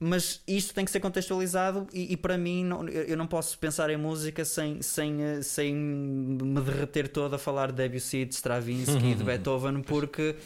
Mas 0.00 0.40
isto 0.46 0.72
tem 0.72 0.84
que 0.84 0.92
ser 0.92 1.00
contextualizado 1.00 1.88
e, 1.92 2.12
e 2.12 2.16
para 2.16 2.38
mim 2.38 2.64
não- 2.64 2.86
eu 2.88 3.16
não 3.16 3.26
posso 3.26 3.58
pensar 3.58 3.90
em 3.90 3.96
música 3.96 4.44
sem, 4.44 4.80
sem, 4.80 5.20
eh, 5.20 5.42
sem 5.42 5.74
me 5.74 6.60
derreter 6.60 7.08
todo 7.08 7.34
a 7.34 7.38
falar 7.38 7.72
de 7.72 7.78
Debussy, 7.88 8.24
de 8.24 8.32
Stravinsky, 8.32 9.16
de 9.16 9.24
Beethoven, 9.24 9.82
porque 9.82 10.36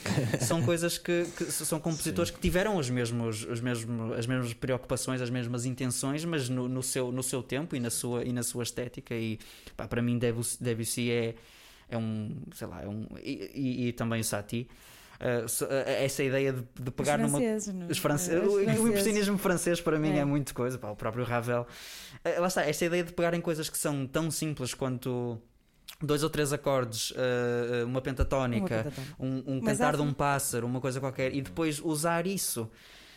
são 0.40 0.62
coisas 0.62 0.96
que, 0.96 1.26
que 1.36 1.44
são 1.52 1.78
compositores 1.78 2.30
que 2.30 2.40
tiveram 2.40 2.76
os 2.78 2.88
mesmos, 2.88 3.44
os 3.44 3.60
mesmos, 3.60 4.18
as 4.18 4.26
mesmas 4.26 4.54
preocupações, 4.54 5.20
as 5.20 5.28
mesmas 5.28 5.66
intenções, 5.66 6.24
mas 6.24 6.48
no, 6.48 6.66
no 6.66 6.82
seu, 6.82 7.12
no 7.12 7.22
seu 7.22 7.42
tempo 7.42 7.76
e 7.76 7.80
na 7.80 7.90
sua, 7.90 8.24
e 8.24 8.32
na 8.32 8.42
sua 8.42 8.62
estética. 8.62 9.14
E 9.14 9.38
pá, 9.76 9.86
para 9.86 10.00
mim, 10.00 10.16
Debussy, 10.18 10.56
Debussy 10.64 11.10
é, 11.10 11.34
é 11.90 11.98
um, 11.98 12.34
sei 12.54 12.66
lá, 12.66 12.80
é 12.82 12.88
um, 12.88 13.06
e, 13.22 13.50
e- 13.54 13.88
e 13.88 13.92
também 13.92 14.22
o 14.22 14.24
Satie. 14.24 14.66
Uh, 15.22 15.48
so- 15.48 15.66
uh, 15.66 15.68
essa 15.86 16.22
ideia 16.24 16.52
de, 16.52 16.64
de 16.80 16.90
pegar 16.90 17.18
os 17.20 17.26
numa, 17.26 17.38
franceses, 17.38 17.74
é? 17.74 17.92
os 17.92 17.98
franceses, 17.98 18.42
Os 18.44 18.52
o, 18.52 18.56
o 18.56 18.64
franceses. 18.64 18.86
impressionismo 18.88 19.38
francês 19.38 19.80
para 19.80 19.98
mim 19.98 20.10
é, 20.16 20.18
É. 20.18 20.24
muito 20.24 20.52
coisa, 20.52 20.76
pá, 20.78 20.90
o 20.90 20.96
próprio 20.96 21.24
Ravel. 21.24 21.66
Lá 22.38 22.46
está, 22.48 22.62
esta 22.62 22.84
ideia 22.84 23.04
de 23.04 23.12
pegarem 23.12 23.40
coisas 23.40 23.70
que 23.70 23.78
são 23.78 24.06
tão 24.06 24.30
simples 24.30 24.74
quanto 24.74 25.38
dois 26.00 26.22
ou 26.24 26.30
três 26.30 26.52
acordes, 26.52 27.12
uma 27.86 28.00
pentatónica, 28.00 28.92
Uma 29.18 29.28
um, 29.28 29.42
um 29.56 29.60
cantar 29.60 29.94
há- 29.94 29.96
de 29.96 30.02
um 30.02 30.12
pássaro, 30.12 30.66
uma 30.66 30.80
coisa 30.80 30.98
qualquer, 30.98 31.32
e 31.34 31.40
depois 31.40 31.80
usar 31.80 32.26
isso. 32.26 32.68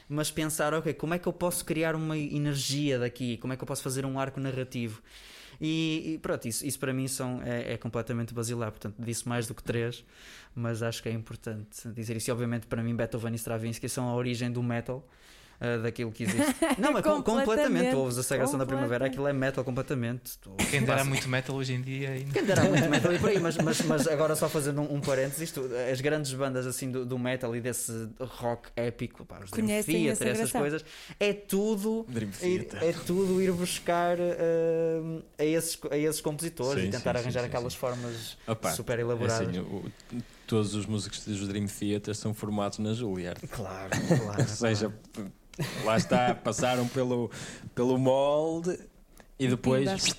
Mas 0.07 0.29
pensar, 0.29 0.71
ok, 0.75 0.93
como 0.93 1.15
é 1.15 1.17
que 1.19 1.27
eu 1.27 1.33
posso 1.33 1.65
criar 1.65 1.95
uma 1.95 2.15
energia 2.15 2.99
daqui? 2.99 3.37
Como 3.37 3.53
é 3.53 3.57
que 3.57 3.63
eu 3.63 3.67
posso 3.67 3.81
fazer 3.81 4.05
um 4.05 4.19
arco 4.19 4.39
narrativo? 4.39 5.01
E, 5.59 6.13
e 6.15 6.17
pronto, 6.19 6.47
isso, 6.47 6.65
isso 6.65 6.79
para 6.79 6.93
mim 6.93 7.07
são, 7.07 7.41
é, 7.43 7.73
é 7.73 7.77
completamente 7.77 8.33
basilar. 8.33 8.71
Portanto, 8.71 8.95
disse 8.99 9.27
mais 9.27 9.47
do 9.47 9.53
que 9.53 9.63
três, 9.63 10.03
mas 10.53 10.83
acho 10.83 11.01
que 11.01 11.09
é 11.09 11.11
importante 11.11 11.87
dizer 11.89 12.15
isso. 12.17 12.29
E 12.29 12.31
obviamente, 12.31 12.67
para 12.67 12.81
mim, 12.83 12.95
Beethoven 12.95 13.33
e 13.33 13.35
Stravinsky 13.35 13.87
são 13.89 14.07
a 14.07 14.15
origem 14.15 14.51
do 14.51 14.61
metal. 14.61 15.07
Ah, 15.59 15.77
daquilo 15.77 16.11
que 16.11 16.23
existe. 16.23 16.55
Não, 16.77 16.91
mas 16.91 17.01
com- 17.03 17.21
completamente. 17.21 17.45
Completamente. 17.45 17.91
Tu 17.91 17.97
ouves 17.97 18.17
a 18.17 18.23
Sagração 18.23 18.57
da 18.59 18.65
Primavera, 18.65 19.05
aquilo 19.05 19.27
é 19.27 19.33
metal 19.33 19.63
completamente. 19.63 20.37
Tu 20.39 20.51
Quem 20.69 20.81
dera 20.81 20.97
passa- 20.97 21.09
muito 21.09 21.29
metal 21.29 21.55
hoje 21.55 21.73
em 21.73 21.81
dia 21.81 22.09
ainda. 22.11 22.31
quem 22.33 22.43
dera 22.43 22.63
muito 22.63 22.89
metal 22.89 23.13
e 23.13 23.19
por 23.19 23.29
aí, 23.29 23.39
mas, 23.39 23.57
mas, 23.57 23.81
mas 23.81 24.07
agora 24.07 24.35
só 24.35 24.47
fazendo 24.49 24.81
um, 24.81 24.95
um 24.95 25.01
parênteses, 25.01 25.41
isto, 25.41 25.69
as 25.91 26.01
grandes 26.01 26.33
bandas 26.33 26.65
assim 26.67 26.91
do, 26.91 27.05
do 27.05 27.17
metal 27.17 27.55
e 27.55 27.61
desse 27.61 28.09
rock 28.19 28.69
épico, 28.75 29.25
pá, 29.25 29.39
os 29.43 29.51
Dream 29.51 29.67
Theater, 29.83 30.09
essa 30.11 30.25
essas 30.25 30.51
coisas, 30.51 30.85
é 31.19 31.33
tudo 31.33 32.05
Dream 32.09 32.29
ir, 32.41 32.67
é 32.81 32.91
tudo 32.91 33.41
ir 33.41 33.51
buscar 33.51 34.17
ah, 34.19 35.21
a, 35.39 35.43
esses, 35.45 35.77
a 35.89 35.97
esses 35.97 36.21
compositores 36.21 36.81
Sim, 36.81 36.87
e 36.89 36.91
tentar 36.91 37.13
sim, 37.13 37.19
arranjar 37.21 37.41
sim, 37.41 37.45
aquelas 37.47 37.73
sim. 37.73 37.79
formas 37.79 38.37
Opa, 38.47 38.71
super 38.71 38.97
é 38.99 39.01
elaboradas. 39.01 39.47
assim, 39.47 39.59
o- 39.59 39.85
todos 40.45 40.73
os 40.75 40.85
músicos 40.85 41.25
dos 41.25 41.47
Dream 41.47 41.67
Theater 41.67 42.15
são 42.15 42.33
formados 42.33 42.79
na 42.79 42.93
Juilliard. 42.93 43.45
Claro, 43.47 43.91
claro. 44.23 44.41
Ou 44.41 44.47
seja, 44.47 44.93
lá 45.83 45.97
está, 45.97 46.35
passaram 46.35 46.87
pelo, 46.87 47.29
pelo 47.73 47.97
molde 47.97 48.79
e 49.39 49.47
depois. 49.47 50.15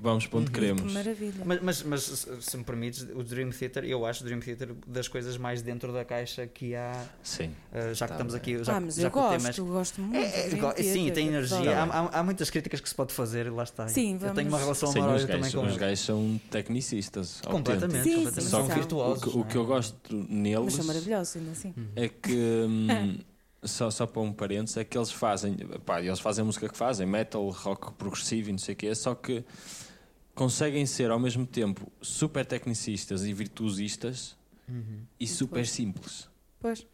Vamos 0.00 0.26
para 0.26 0.38
onde 0.38 0.46
Uhum. 0.48 0.52
queremos. 0.52 0.82
Que 0.82 0.92
maravilha. 0.92 1.42
Mas, 1.44 1.60
mas, 1.62 1.82
mas 1.82 2.26
se 2.40 2.56
me 2.56 2.64
permites, 2.64 3.02
o 3.14 3.22
Dream 3.22 3.50
Theater, 3.50 3.84
eu 3.84 4.04
acho 4.06 4.22
o 4.22 4.26
Dream 4.26 4.40
Theater 4.40 4.74
das 4.86 5.08
coisas 5.08 5.36
mais 5.36 5.62
dentro 5.62 5.92
da 5.92 6.04
caixa 6.04 6.46
que 6.46 6.74
há, 6.74 7.04
Sim. 7.22 7.50
ah, 7.72 7.92
já 7.92 8.06
que 8.06 8.12
Tá 8.12 8.14
estamos 8.16 8.32
bem. 8.34 8.40
aqui. 8.40 8.64
Já, 8.64 8.76
ah, 8.76 8.80
mas 8.80 8.94
já 8.96 9.06
eu 9.06 9.10
que 9.10 9.18
o 9.18 9.22
tema 9.22 9.34
é 9.34 9.38
gosto, 9.52 9.64
gosto 9.66 10.00
muito. 10.00 10.16
É, 10.16 10.46
é, 10.80 10.82
sim, 10.82 11.10
tem 11.10 11.28
energia. 11.28 11.78
Há, 11.78 11.84
há- 11.84 12.20
há 12.20 12.22
muitas 12.22 12.48
críticas 12.50 12.80
que 12.80 12.88
se 12.88 12.94
pode 12.94 13.12
fazer 13.12 13.46
e 13.46 13.50
lá 13.50 13.62
está. 13.64 13.86
Sim, 13.88 14.14
Eu 14.14 14.18
vamos- 14.20 14.34
tenho 14.36 14.48
uma 14.48 14.58
relação 14.58 14.90
Sim, 14.92 14.98
os 14.98 15.04
amorosa 15.04 15.26
também 15.26 15.40
gajos, 15.42 15.54
com 15.60 15.66
os 15.66 15.76
gajos 15.76 16.00
são 16.00 16.40
tecnicistas. 16.50 17.40
Completamente. 17.42 18.02
Sim, 18.04 18.10
completamente. 18.16 18.42
sim, 18.44 18.48
São 18.50 18.66
são. 18.66 18.74
virtuosos. 18.76 19.22
O 19.26 19.30
que, 19.30 19.38
o 19.38 19.44
que 19.44 19.56
eu 19.56 19.66
gosto 19.66 19.96
Mas 20.16 20.28
neles 20.28 20.74
são 20.74 20.84
maravilhosos, 20.84 21.36
ainda 21.36 21.50
assim. 21.50 21.74
é 21.96 22.08
que 22.08 22.32
hum, 22.68 23.18
só, 23.62 23.90
só 23.90 24.06
para 24.06 24.22
um 24.22 24.32
parênteses 24.32 24.76
é 24.78 24.84
que 24.84 24.96
eles 24.96 25.10
fazem 25.10 25.54
pá, 25.84 26.00
eles 26.00 26.18
fazem 26.20 26.42
a 26.42 26.44
música 26.46 26.68
que 26.68 26.76
fazem, 26.76 27.06
metal, 27.06 27.46
rock 27.50 27.92
progressivo 27.92 28.48
e 28.48 28.52
não 28.52 28.58
sei 28.58 28.72
o 28.74 28.76
quê, 28.76 28.94
só 28.94 29.14
que 29.14 29.44
conseguem 30.34 30.86
ser 30.86 31.10
ao 31.10 31.18
mesmo 31.18 31.46
tempo 31.46 31.90
super 32.00 32.44
tecnicistas 32.46 33.24
e 33.24 33.32
virtuosistas 33.32 34.36
e 35.18 35.26
super 35.26 35.66
simples. 35.66 36.28
Pois. 36.60 36.86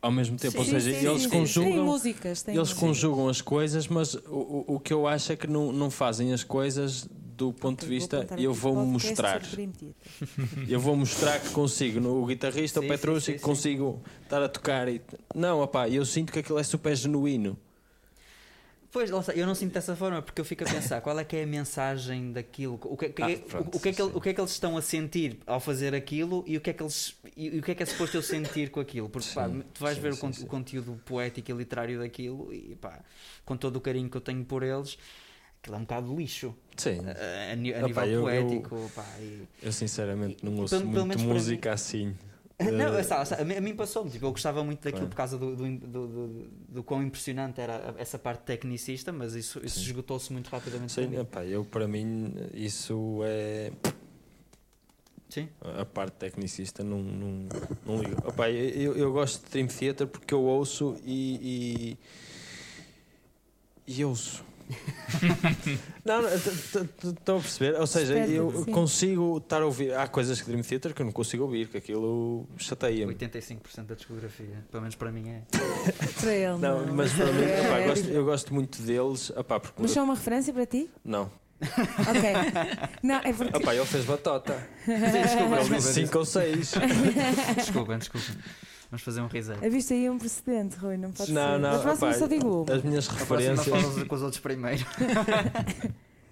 Ao 0.00 0.12
mesmo 0.12 0.36
tempo, 0.36 0.58
ou 0.58 0.64
Sim, 0.64 0.70
seja, 0.70 0.92
sim, 0.92 1.06
eles 1.06 1.22
sim, 1.22 1.24
sim. 1.24 1.28
Tem 1.28 1.40
conjugam 1.40 1.84
músicas, 1.84 2.42
tem 2.42 2.54
eles 2.54 2.68
músicas. 2.68 2.88
conjugam 2.88 3.28
as 3.28 3.40
coisas, 3.40 3.88
mas 3.88 4.14
o, 4.14 4.64
o, 4.68 4.80
que 4.80 4.92
eu 4.92 5.08
acho 5.08 5.32
é 5.32 5.36
que 5.36 5.48
não, 5.48 5.72
não 5.72 5.90
fazem 5.90 6.32
as 6.32 6.44
coisas 6.44 7.08
do 7.36 7.52
ponto 7.52 7.80
de 7.84 7.86
vista 7.88 8.18
apontar 8.18 8.40
eu 8.40 8.54
vou 8.54 8.74
mostrar. 8.76 9.42
Eu 10.68 10.80
vou 10.80 10.96
mostrar 10.96 11.40
que 11.40 11.50
consigo, 11.50 12.00
no 12.00 12.22
o 12.22 12.26
guitarrista, 12.26 12.80
Sim, 12.80 12.86
o 12.86 12.88
Petrucci, 12.88 13.26
sim, 13.26 13.32
sim, 13.32 13.38
que 13.38 13.44
consigo 13.44 14.00
estar 14.22 14.42
a 14.42 14.48
tocar 14.48 14.88
e. 14.88 15.00
Não, 15.34 15.60
opá, 15.62 15.88
eu 15.88 16.04
sinto 16.04 16.32
que 16.32 16.38
aquilo 16.40 16.58
é 16.58 16.62
super 16.62 16.96
genuíno. 16.96 17.56
Pois, 18.90 19.10
eu 19.10 19.46
não 19.46 19.54
sinto 19.54 19.74
dessa 19.74 19.94
forma 19.94 20.22
porque 20.22 20.40
eu 20.40 20.44
fico 20.46 20.64
a 20.64 20.66
pensar 20.66 21.00
qual 21.02 21.18
é 21.18 21.24
que 21.24 21.36
é 21.36 21.42
a 21.42 21.46
mensagem 21.46 22.32
daquilo, 22.32 22.80
o 22.82 22.96
que, 22.96 23.04
é- 23.04 23.08
que 23.10 23.22
é- 23.22 23.34
Ah, 23.34 23.38
pronto, 23.46 23.76
o, 23.76 23.80
que 23.80 23.88
é 23.90 23.92
que, 23.92 24.02
o 24.02 24.20
que 24.20 24.28
é 24.30 24.34
que 24.34 24.40
eles 24.40 24.50
estão 24.50 24.76
a 24.78 24.82
sentir 24.82 25.38
ao 25.46 25.60
fazer 25.60 25.94
aquilo 25.94 26.42
e 26.46 26.56
o 26.56 26.60
que 26.60 26.70
é 26.70 26.72
que 26.72 26.82
eles 26.82 27.14
e, 27.36 27.58
o 27.58 27.62
que 27.62 27.72
é 27.72 27.74
que 27.74 27.82
é 27.82 27.86
suposto 27.86 28.16
eu 28.16 28.22
sentir 28.22 28.70
com 28.70 28.80
aquilo, 28.80 29.08
porque 29.10 29.28
pá, 29.34 29.46
Sim, 29.46 29.62
tu 29.74 29.80
vais 29.82 29.96
sim, 29.96 30.02
ver 30.02 30.12
o, 30.12 30.16
sim, 30.16 30.32
sim. 30.32 30.44
o 30.44 30.46
conteúdo 30.46 31.00
poético 31.04 31.50
e 31.50 31.54
literário 31.54 31.98
daquilo 31.98 32.52
e 32.52 32.76
pá, 32.76 33.00
com 33.44 33.56
todo 33.58 33.76
o 33.76 33.80
carinho 33.80 34.08
que 34.08 34.16
eu 34.16 34.22
tenho 34.22 34.42
por 34.44 34.62
eles, 34.62 34.96
aquilo 35.60 35.76
é 35.76 35.78
um 35.78 35.82
bocado 35.82 36.16
lixo. 36.16 36.54
Sim, 36.76 37.00
a, 37.00 37.10
a 37.10 37.82
a 37.82 37.86
Opa, 37.86 38.06
nível 38.06 38.06
eu- 38.06 38.12
eu- 38.12 38.22
poético, 38.22 38.90
pá, 38.94 39.04
e- 39.20 39.46
eu 39.62 39.72
sinceramente 39.72 40.42
não 40.42 40.56
ouço 40.56 40.84
muito 40.86 41.18
música 41.18 41.72
assim. 41.74 42.16
Não, 42.60 42.96
Eh, 42.96 43.00
está, 43.00 43.22
está, 43.22 43.36
a 43.40 43.44
mim, 43.60 43.74
passou-me, 43.76 44.10
tipo, 44.10 44.26
eu 44.26 44.32
gostava 44.32 44.64
muito 44.64 44.78
daquilo 44.80 45.02
Claro. 45.02 45.10
por 45.10 45.16
causa 45.16 45.38
do, 45.38 45.54
do, 45.54 45.78
do, 45.78 46.06
do- 46.08 46.48
do 46.68 46.82
quão 46.82 47.02
impressionante 47.04 47.60
era 47.60 47.94
essa 47.98 48.18
parte 48.18 48.42
tecnicista, 48.42 49.12
mas 49.12 49.34
isso, 49.34 49.60
isso 49.64 49.78
esgotou-se 49.78 50.32
muito 50.32 50.48
rapidamente 50.48 50.92
Sim, 50.92 51.02
para 51.02 51.10
mim. 51.10 51.16
epá, 51.20 51.44
eu 51.44 51.64
para 51.64 51.86
mim 51.86 52.34
isso 52.52 53.20
é 53.24 53.70
Sim. 55.28 55.48
a 55.60 55.84
parte 55.84 56.14
tecnicista 56.14 56.82
não, 56.82 57.00
não, 57.00 57.48
não 57.86 58.02
ligo. 58.02 58.28
Epá, 58.28 58.50
eu, 58.50 58.96
eu 58.96 59.12
gosto 59.12 59.44
de 59.44 59.50
Dream 59.52 59.68
Theater 59.68 60.06
porque 60.08 60.34
eu 60.34 60.42
ouço 60.42 60.96
e, 61.04 61.96
e, 63.86 63.94
e 64.00 64.04
ouço. 64.04 64.42
não, 66.04 66.22
não, 66.22 66.28
estão 66.34 67.36
a 67.38 67.40
perceber? 67.40 67.78
Ou 67.80 67.86
seja, 67.86 68.16
eu 68.26 68.64
sim. 68.64 68.72
consigo 68.72 69.38
estar 69.38 69.62
a 69.62 69.66
ouvir. 69.66 69.94
Há 69.94 70.06
coisas 70.06 70.40
que 70.40 70.48
Dream 70.50 70.62
Theater 70.62 70.94
que 70.94 71.02
eu 71.02 71.06
não 71.06 71.12
consigo 71.12 71.44
ouvir, 71.44 71.68
que 71.68 71.78
aquilo 71.78 72.46
chateia-me. 72.56 73.14
85% 73.14 73.84
da 73.86 73.94
discografia, 73.94 74.64
pelo 74.70 74.82
menos 74.82 74.94
para 74.94 75.10
mim 75.10 75.28
é. 75.28 75.42
Para 76.20 76.32
ele. 76.32 76.58
Não, 76.58 76.86
mas 76.94 77.12
para 77.12 77.26
mim, 77.32 77.42
É, 77.42 77.82
é 77.84 77.86
gosto- 77.88 78.08
eu 78.08 78.24
gosto 78.24 78.54
muito 78.54 78.82
deles. 78.82 79.30
Epá, 79.36 79.58
porque, 79.60 79.80
Mas 79.80 79.90
só 79.90 80.04
uma 80.04 80.14
referência 80.14 80.52
para 80.52 80.66
ti? 80.66 80.90
Não. 81.04 81.30
Ok. 81.60 82.22
Não, 83.02 83.16
é 83.16 83.32
porque. 83.32 83.56
Epá, 83.56 83.74
ele 83.74 83.84
fez 83.84 84.04
batota. 84.04 84.64
desculpa, 84.86 85.56
Ele 85.60 85.74
disse 85.76 85.92
5 85.94 86.18
ou 86.18 86.24
6. 86.24 86.74
desculpa, 87.56 87.96
desculpa. 87.98 88.26
Vamos 88.90 89.02
fazer 89.02 89.20
um 89.20 89.26
reset. 89.26 89.64
A 89.64 89.68
vista 89.68 89.92
aí 89.92 90.08
um 90.08 90.18
precedente, 90.18 90.76
Rui, 90.76 90.96
não 90.96 91.12
pode 91.12 91.30
Não, 91.32 91.52
ser. 91.54 91.58
não, 91.58 91.72
Na 91.72 91.78
próxima 91.78 92.14
só 92.14 92.26
digo 92.26 92.62
uma. 92.64 92.74
As 92.74 92.82
minhas 92.82 93.06
referências. 93.06 93.66
falas 93.66 94.02
com 94.04 94.14
os 94.14 94.22
outros 94.22 94.40
primeiro. 94.40 94.82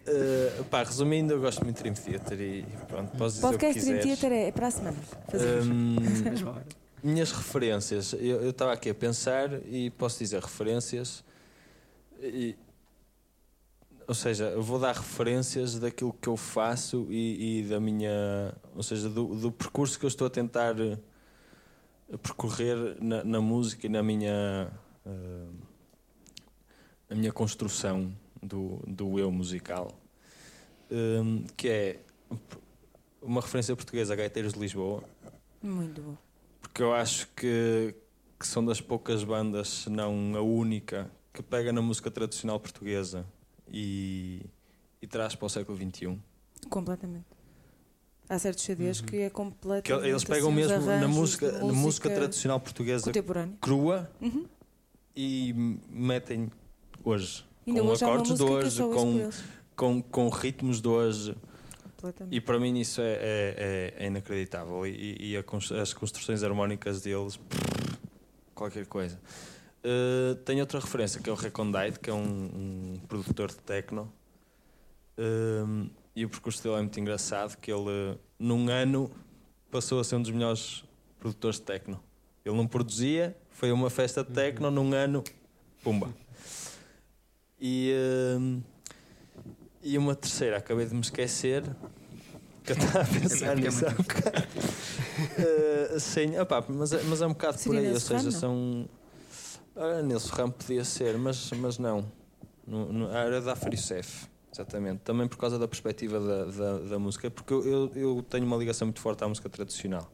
Uh, 0.09 0.64
pá, 0.71 0.83
resumindo, 0.83 1.35
eu 1.35 1.40
gosto 1.40 1.62
muito 1.64 1.77
de 1.77 1.83
Dream 1.83 1.95
Theater 1.95 2.40
e 2.40 2.64
pronto, 2.88 3.16
posso 3.19 3.35
dizer 3.37 3.47
Podcast 3.47 3.79
o 3.79 3.83
que 3.85 3.90
Dream. 3.92 4.03
Theater 4.16 4.33
é, 4.33 4.53
para 4.53 4.66
a 4.69 4.71
semana. 4.71 4.97
Hora. 6.47 6.66
minhas 7.03 7.31
referências, 7.33 8.14
eu 8.14 8.49
estava 8.51 8.73
aqui 8.73 8.88
a 8.90 8.95
pensar 8.95 9.51
e 9.66 9.90
posso 9.90 10.19
dizer 10.19 10.40
referências, 10.42 11.23
e- 12.23 12.57
ou 14.09 14.14
seja, 14.14 14.45
eu 14.45 14.62
vou 14.62 14.79
dar 14.79 14.95
referências 14.95 15.79
daquilo 15.79 16.12
que 16.12 16.29
eu 16.29 16.37
faço 16.37 17.07
e, 17.11 17.61
e 17.61 17.62
da 17.64 17.79
minha, 17.81 18.55
ou 18.75 18.83
seja, 18.83 19.09
do, 19.09 19.35
do 19.35 19.51
percurso 19.53 19.99
que 19.99 20.05
eu 20.07 20.09
estou 20.09 20.27
a 20.29 20.31
tentar 20.31 20.75
percorrer 22.23 22.97
na, 23.03 23.25
na 23.25 23.40
música 23.40 23.87
e 23.87 23.88
na 23.88 24.03
minha, 24.03 24.71
eh, 25.05 25.47
na 27.11 27.16
minha 27.16 27.33
construção 27.33 28.12
do, 28.42 28.83
do 28.87 29.19
eu 29.19 29.31
musical, 29.31 29.88
Hum, 30.88 31.45
que 31.57 31.69
é 31.69 32.01
uma 33.21 33.40
referência 33.40 33.75
portuguesa 33.75 34.12
a 34.12 34.16
Gaiteiros 34.16 34.53
de 34.53 34.61
Lisboa 34.61 35.03
Muito 35.61 36.01
bom. 36.01 36.16
porque 36.61 36.81
eu 36.81 36.95
acho 36.95 37.27
que, 37.35 37.92
que 38.38 38.47
são 38.47 38.64
das 38.64 38.81
poucas 38.81 39.25
bandas, 39.25 39.66
se 39.69 39.90
não 39.90 40.37
a 40.37 40.40
única, 40.40 41.11
que 41.33 41.42
pega 41.42 41.73
na 41.73 41.83
música 41.83 42.09
tradicional 42.09 42.61
portuguesa 42.61 43.27
e, 43.69 44.47
e 45.03 45.09
traz 45.09 45.35
para 45.35 45.47
o 45.47 45.49
século 45.49 45.77
XXI. 45.77 46.16
Completamente. 46.71 47.27
Há 48.29 48.39
certos 48.39 48.65
CDs 48.65 49.01
que 49.01 49.17
é 49.19 49.25
Que 49.29 49.31
completamente. 49.31 50.09
eles 50.09 50.25
pegam 50.25 50.49
assim, 50.49 50.57
mesmo 50.57 50.81
na 50.87 50.93
arranjos 50.95 51.17
música, 51.17 51.53
de 51.53 51.59
na 51.65 51.73
música 51.73 52.11
tradicional 52.11 52.61
portuguesa 52.61 53.12
crua 53.61 54.11
Uhum. 54.21 54.47
e 55.15 55.55
metem 55.89 56.51
hoje. 57.05 57.45
Ainda 57.67 57.81
com 57.83 57.89
hoje 57.89 58.05
acordes 58.05 58.35
de 58.37 58.43
música 58.45 58.71
que 58.71 58.81
eu 58.83 58.89
hoje, 58.91 59.45
com, 59.77 60.03
com, 60.03 60.03
com 60.03 60.29
ritmos 60.29 60.81
de 60.81 60.89
hoje. 60.89 61.37
E 62.31 62.41
para 62.41 62.59
mim 62.61 62.79
isso 62.79 63.01
é, 63.01 63.12
é, 63.15 63.95
é- 63.99 64.05
é 64.05 64.07
inacreditável. 64.07 64.87
E, 64.87 65.17
e 65.33 65.37
a 65.37 65.45
as 65.83 65.93
construções 65.93 66.43
harmónicas 66.45 67.01
deles, 67.03 67.37
pff, 67.37 67.99
qualquer 68.55 68.87
coisa. 68.87 69.19
Uh, 69.85 70.35
tenho 70.45 70.61
outra 70.61 70.81
referência 70.81 71.21
que 71.21 71.31
é 71.31 71.33
o 71.33 71.37
Recondite, 71.37 71.99
que 72.01 72.11
é 72.11 72.12
um, 72.12 72.19
um 72.19 73.01
produtor 73.09 73.49
de 73.49 73.57
techno. 73.59 74.12
Um, 75.19 75.89
e 76.17 76.25
o 76.25 76.29
percurso 76.31 76.63
dele 76.63 76.77
é 76.77 76.79
muito 76.79 76.99
engraçado, 76.99 77.57
que 77.59 77.71
ele 77.71 78.19
num 78.39 78.71
ano 78.71 79.11
passou 79.71 80.01
a 80.01 80.05
ser 80.05 80.17
um 80.17 80.23
dos 80.23 80.31
melhores 80.31 80.83
produtores 81.21 81.59
de 81.59 81.67
techno. 81.67 82.03
Ele 82.43 82.57
não 82.57 82.67
produzia, 82.67 83.37
foi 83.51 83.69
a 83.69 83.75
uma 83.75 83.91
festa 83.91 84.25
de 84.25 84.31
techno, 84.31 84.71
num 84.71 84.95
ano, 84.95 85.23
pumba. 85.85 86.09
E, 87.61 87.93
um, 88.39 88.63
e 89.83 89.99
uma 89.99 90.15
terceira, 90.15 90.57
acabei 90.57 90.87
de 90.87 90.95
me 90.95 91.03
esquecer, 91.03 91.63
que 92.65 92.73
eu 92.73 92.77
estava 92.77 93.01
a 93.03 93.05
pensar 93.07 93.53
é 93.53 93.61
nisso 93.61 93.85
há 93.87 93.91
um 93.91 93.95
bocado. 93.95 94.47
Uh, 95.97 96.01
sim, 96.01 96.39
opá, 96.39 96.65
mas, 96.67 96.93
é- 96.93 97.03
mas 97.03 97.21
é 97.21 97.27
um 97.27 97.33
bocado 97.33 97.59
por 97.59 97.63
Seria 97.63 97.81
aí, 97.81 97.93
ou 97.93 98.01
seja, 98.01 98.31
são. 98.31 98.89
Ah, 99.75 100.01
Nilson 100.01 100.35
Ram 100.35 100.51
podia 100.51 100.85
ser, 100.85 101.19
mas, 101.19 101.51
mas 101.53 101.79
não. 101.79 102.11
não, 102.67 102.91
não 102.91 103.15
era 103.15 103.41
da 103.43 103.55
Youssef, 103.71 104.27
exatamente. 104.57 105.01
Também 105.01 105.29
por 105.29 105.37
causa 105.37 105.59
da 105.59 105.69
perspectiva 105.69 106.19
da, 106.19 106.45
da, 106.45 106.79
da 106.79 106.99
música, 106.99 107.31
porque 107.31 107.53
eu, 107.53 107.92
eu, 107.95 108.23
tenho 108.29 108.47
uma 108.47 108.57
ligação 108.57 108.87
muito 108.87 109.01
forte 109.01 109.23
à 109.23 109.29
música 109.29 109.49
tradicional. 109.49 110.11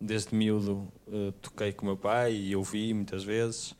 Desde 0.00 0.34
miúdo 0.34 0.88
eh, 1.06 1.32
toquei 1.40 1.72
com 1.72 1.82
o 1.82 1.86
meu 1.86 1.96
pai 1.96 2.34
e 2.34 2.56
ouvi 2.56 2.92
muitas 2.92 3.22
vezes. 3.22 3.74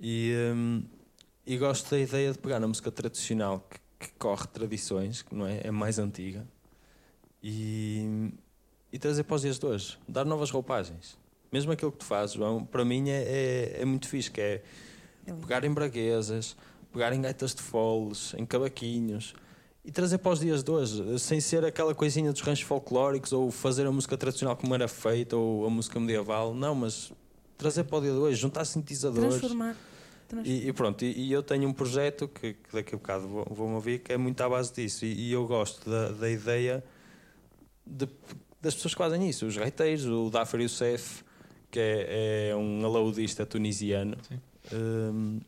E, 0.00 0.32
hum, 0.54 0.82
e 1.46 1.56
gosto 1.58 1.90
da 1.90 1.98
ideia 1.98 2.32
de 2.32 2.38
pegar 2.38 2.58
na 2.58 2.66
música 2.66 2.90
tradicional 2.90 3.66
que, 3.68 3.78
que 4.06 4.14
corre 4.18 4.46
tradições, 4.46 5.22
que 5.22 5.34
não 5.34 5.46
é, 5.46 5.60
é 5.64 5.70
mais 5.70 5.98
antiga, 5.98 6.46
e, 7.42 8.32
e 8.92 8.98
trazer 8.98 9.24
para 9.24 9.36
os 9.36 9.42
dias 9.42 9.58
de 9.58 9.66
hoje, 9.66 9.98
dar 10.08 10.24
novas 10.24 10.50
roupagens. 10.50 11.18
Mesmo 11.52 11.72
aquilo 11.72 11.92
que 11.92 11.98
tu 11.98 12.04
fazes, 12.04 12.34
João, 12.34 12.64
para 12.64 12.84
mim 12.84 13.10
é, 13.10 13.22
é, 13.22 13.82
é 13.82 13.84
muito 13.84 14.08
fixe, 14.08 14.30
que 14.30 14.40
é 14.40 14.62
É 15.26 15.32
pegar 15.32 15.64
em 15.64 15.72
braguesas, 15.72 16.56
pegar 16.96 17.12
em 17.12 17.20
gaitas 17.20 17.54
de 17.54 17.60
foles, 17.60 18.32
em 18.38 18.46
cavaquinhos 18.46 19.34
e 19.84 19.92
trazer 19.92 20.16
para 20.16 20.32
os 20.32 20.40
dias 20.40 20.64
de 20.64 20.70
hoje, 20.70 21.18
sem 21.18 21.40
ser 21.40 21.62
aquela 21.62 21.94
coisinha 21.94 22.32
dos 22.32 22.40
ranchos 22.40 22.64
folclóricos 22.66 23.34
ou 23.34 23.50
fazer 23.50 23.86
a 23.86 23.92
música 23.92 24.16
tradicional 24.16 24.56
como 24.56 24.74
era 24.74 24.88
feita 24.88 25.36
ou 25.36 25.66
a 25.66 25.70
música 25.70 26.00
medieval, 26.00 26.54
não, 26.54 26.74
mas 26.74 27.12
trazer 27.58 27.84
para 27.84 27.98
o 27.98 28.00
dia 28.00 28.12
de 28.12 28.16
hoje, 28.16 28.40
juntar 28.40 28.64
sintetizadores. 28.64 29.28
Transformar. 29.36 29.76
Transformar. 30.26 30.58
E, 30.64 30.68
e 30.68 30.72
pronto, 30.72 31.04
e, 31.04 31.12
e 31.28 31.32
eu 31.32 31.42
tenho 31.42 31.68
um 31.68 31.72
projeto 31.74 32.26
que, 32.28 32.54
que 32.54 32.72
daqui 32.72 32.94
a 32.94 32.98
bocado 32.98 33.28
vou- 33.28 33.46
vou-me 33.50 33.74
ouvir 33.74 33.98
que 34.00 34.12
é 34.12 34.16
muito 34.16 34.40
à 34.40 34.48
base 34.48 34.72
disso. 34.72 35.04
E, 35.04 35.28
e 35.28 35.32
eu 35.32 35.46
gosto 35.46 35.88
da, 35.88 36.10
da 36.12 36.30
ideia 36.30 36.82
de- 37.86 38.08
das 38.60 38.74
pessoas 38.74 38.94
que 38.94 38.98
fazem 38.98 39.28
isso, 39.28 39.44
os 39.46 39.56
gaiteiros, 39.56 40.06
o 40.06 40.30
Dafar 40.30 40.60
Youssef, 40.62 41.22
que 41.70 41.78
é, 41.78 42.48
é 42.50 42.56
um 42.56 42.84
alaudista 42.84 43.44
tunisiano. 43.46 44.16
Sim. 44.26 44.40
Hum, 44.74 45.40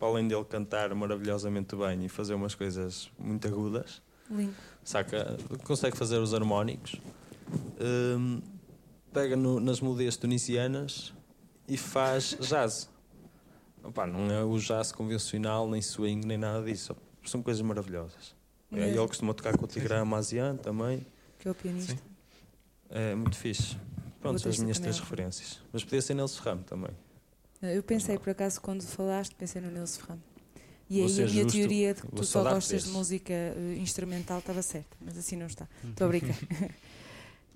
para 0.00 0.08
além 0.08 0.26
dele 0.26 0.44
cantar 0.44 0.92
maravilhosamente 0.94 1.76
bem 1.76 2.06
e 2.06 2.08
fazer 2.08 2.34
umas 2.34 2.54
coisas 2.54 3.10
muito 3.18 3.46
agudas, 3.46 4.00
Lindo. 4.30 4.54
saca, 4.82 5.36
consegue 5.62 5.96
fazer 5.96 6.18
os 6.18 6.32
harmónicos, 6.34 6.96
hum, 8.18 8.40
pega 9.12 9.36
no- 9.36 9.60
nas 9.60 9.80
melodias 9.80 10.16
tunisianas 10.16 11.12
e 11.68 11.76
faz 11.76 12.36
jazz. 12.40 12.88
Opa, 13.84 14.06
não 14.06 14.30
é 14.30 14.42
o 14.42 14.58
jazz 14.58 14.90
convencional, 14.90 15.68
nem 15.68 15.80
swing, 15.82 16.26
nem 16.26 16.38
nada 16.38 16.64
disso. 16.64 16.96
São 17.24 17.42
coisas 17.42 17.62
maravilhosas. 17.62 18.34
É, 18.72 18.88
ele 18.88 19.06
costuma 19.06 19.34
tocar 19.34 19.56
com 19.58 19.64
o 19.64 19.68
Tigran 19.68 20.00
Amazian 20.02 20.56
também. 20.56 21.04
Que 21.38 21.48
é 21.48 21.50
o 21.50 21.54
pianista. 21.54 21.92
Sim. 21.92 21.98
É 22.88 23.14
muito 23.14 23.36
fixe. 23.36 23.76
Pronto, 24.20 24.48
as 24.48 24.58
minhas 24.58 24.78
três 24.78 24.98
referências. 24.98 25.60
Mas 25.72 25.82
podia 25.84 26.00
ser 26.02 26.14
Nelson 26.14 26.42
Ramo 26.42 26.62
também. 26.64 26.90
Eu 27.62 27.82
pensei, 27.82 28.18
por 28.18 28.30
acaso, 28.30 28.60
quando 28.60 28.82
falaste, 28.82 29.34
pensei 29.34 29.60
no 29.60 29.70
Nilson 29.70 30.00
Ferrando. 30.00 30.22
E 30.88 30.98
Vou 30.98 31.06
aí 31.06 31.12
a 31.12 31.16
minha 31.26 31.42
justo, 31.44 31.52
teoria 31.58 31.94
de 31.94 32.00
que 32.00 32.06
vou 32.08 32.16
tu 32.20 32.24
só 32.24 32.42
gostas 32.42 32.84
de 32.84 32.88
música 32.90 33.32
eh, 33.32 33.76
instrumental 33.78 34.38
estava 34.40 34.60
certa, 34.62 34.96
mas 35.00 35.16
assim 35.16 35.36
não 35.36 35.46
está. 35.46 35.68
Estou 35.84 36.06
a 36.06 36.08
brincar. 36.08 36.36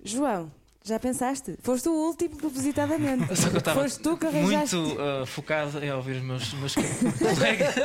João, 0.05 0.51
já 0.83 0.99
pensaste? 0.99 1.57
Foste 1.61 1.89
o 1.89 1.91
último 1.93 2.37
propositadamente. 2.37 3.25
Só 3.35 3.49
que 3.49 3.55
eu 3.55 3.59
estava 3.59 3.81
Foste 3.81 3.99
tu 3.99 4.15
que 4.17 4.27
arranjaste. 4.27 4.75
muito 4.75 5.01
uh, 5.01 5.25
focado 5.25 5.83
em 5.83 5.91
ouvir 5.91 6.17
os 6.17 6.21
meus, 6.23 6.53
meus 6.53 6.75
colegas. 7.19 7.75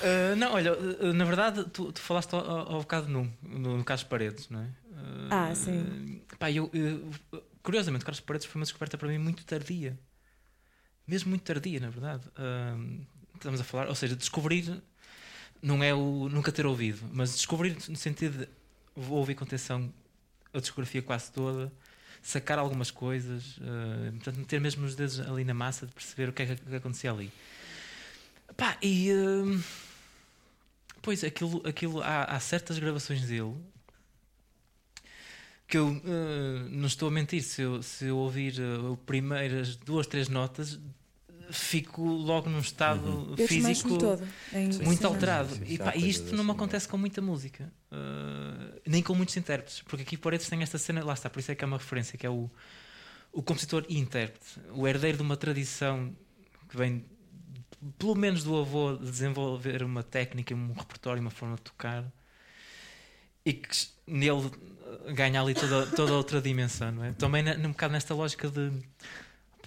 Uh, 0.00 0.36
não, 0.36 0.52
olha, 0.54 0.72
uh, 0.76 1.12
na 1.12 1.24
verdade, 1.24 1.64
tu, 1.72 1.92
tu 1.92 2.00
falaste 2.00 2.34
ao, 2.34 2.40
ao, 2.44 2.80
bocado 2.80 3.08
num, 3.08 3.30
no, 3.42 3.78
no 3.78 3.84
Carlos 3.84 4.04
Paredes, 4.04 4.48
não 4.48 4.60
é? 4.60 4.64
Uh, 4.64 5.28
Ah, 5.30 5.54
sim. 5.54 6.20
pá, 6.38 6.50
eu, 6.50 6.68
eu- 6.74 7.10
curiosamente, 7.62 8.04
Carlos 8.04 8.20
Paredes 8.20 8.46
foi 8.46 8.60
uma 8.60 8.64
descoberta 8.64 8.98
para 8.98 9.08
mim 9.08 9.18
muito 9.18 9.44
tardia. 9.46 9.98
Mesmo 11.08 11.30
muito 11.30 11.42
tardia, 11.42 11.80
na 11.80 11.88
verdade. 11.88 12.22
Uh, 12.28 13.00
estamos 13.34 13.58
a 13.60 13.64
falar, 13.64 13.88
ou 13.88 13.94
seja, 13.94 14.14
descobrir 14.14 14.82
não 15.62 15.82
é 15.82 15.94
o 15.94 16.28
nunca 16.28 16.52
ter 16.52 16.66
ouvido, 16.66 17.00
mas 17.12 17.34
descobrir 17.34 17.76
no 17.88 17.96
sentido 17.96 18.46
de 18.46 18.48
ouvir 19.08 19.34
com 19.34 19.42
atenção 19.42 19.92
a 20.52 20.60
discografia 20.60 21.00
quase 21.02 21.32
toda, 21.32 21.72
sacar 22.22 22.58
algumas 22.58 22.90
coisas, 22.90 23.56
uh, 23.56 24.12
portanto, 24.12 24.38
meter 24.38 24.60
mesmo 24.60 24.84
os 24.84 24.94
dedos 24.94 25.18
ali 25.20 25.44
na 25.44 25.54
massa 25.54 25.86
de 25.86 25.92
perceber 25.92 26.28
o 26.28 26.32
que 26.32 26.42
é 26.42 26.46
que, 26.46 26.56
que 26.56 26.76
acontecia 26.76 27.10
ali. 27.10 27.32
Pá, 28.54 28.76
e 28.82 29.10
uh, 29.10 29.64
pois 31.00 31.24
aquilo, 31.24 31.66
aquilo 31.66 32.02
há, 32.02 32.24
há 32.24 32.38
certas 32.38 32.78
gravações 32.78 33.22
dele 33.22 33.56
que 35.68 35.76
eu 35.76 35.88
uh, 35.88 36.68
não 36.70 36.86
estou 36.86 37.08
a 37.08 37.10
mentir, 37.10 37.42
se 37.42 37.60
eu, 37.60 37.82
se 37.82 38.06
eu 38.06 38.16
ouvir 38.16 38.54
uh, 38.58 38.96
primeiras 39.04 39.76
duas, 39.76 40.06
três 40.06 40.26
notas, 40.28 40.80
fico 41.50 42.02
logo 42.02 42.48
num 42.48 42.58
estado 42.60 43.08
Uhum. 43.08 43.36
Físico 43.46 43.96
toda. 43.98 44.26
É 44.52 44.64
muito 44.84 45.06
alterado. 45.06 45.54
Sim, 45.54 45.64
sim, 45.66 45.72
e, 45.74 45.78
pá, 45.78 45.94
e 45.96 46.08
isto 46.08 46.34
não 46.36 46.44
me 46.44 46.50
acontece 46.50 46.86
com 46.88 46.96
muita 46.98 47.20
música, 47.20 47.72
Uh, 47.90 48.80
nem 48.86 49.02
com 49.02 49.14
muitos 49.14 49.34
intérpretes, 49.36 49.80
porque 49.82 50.02
aqui 50.02 50.16
Paredes 50.18 50.46
tem 50.48 50.62
esta 50.62 50.76
cena, 50.76 51.02
lá 51.02 51.14
está, 51.14 51.30
por 51.30 51.40
isso 51.40 51.50
é 51.50 51.54
que 51.54 51.64
é 51.64 51.66
uma 51.66 51.78
referência, 51.78 52.18
que 52.18 52.26
é 52.26 52.30
o, 52.30 52.50
o 53.32 53.42
compositor 53.42 53.82
e 53.88 53.98
intérprete, 53.98 54.60
o 54.74 54.86
herdeiro 54.86 55.16
de 55.16 55.22
uma 55.22 55.38
tradição 55.38 56.14
que 56.68 56.76
vem 56.76 57.02
pelo 57.98 58.14
menos 58.14 58.42
do 58.44 58.54
avô 58.58 58.94
de 58.96 59.10
desenvolver 59.10 59.82
uma 59.82 60.02
técnica, 60.02 60.54
um 60.54 60.72
repertório, 60.74 61.20
uma 61.22 61.30
forma 61.30 61.56
de 61.56 61.62
tocar 61.62 62.04
e 63.44 63.54
que 63.54 63.68
nele 64.06 64.50
ganha 65.14 65.40
ali 65.40 65.54
toda, 65.54 65.86
toda 65.86 66.12
outra 66.12 66.42
dimensão, 66.42 66.92
não 66.92 67.04
é? 67.04 67.12
Também 67.12 67.42
na- 67.42 67.54
um 67.54 67.70
bocado 67.70 67.92
nesta 67.92 68.14
lógica 68.14 68.50
de 68.50 68.70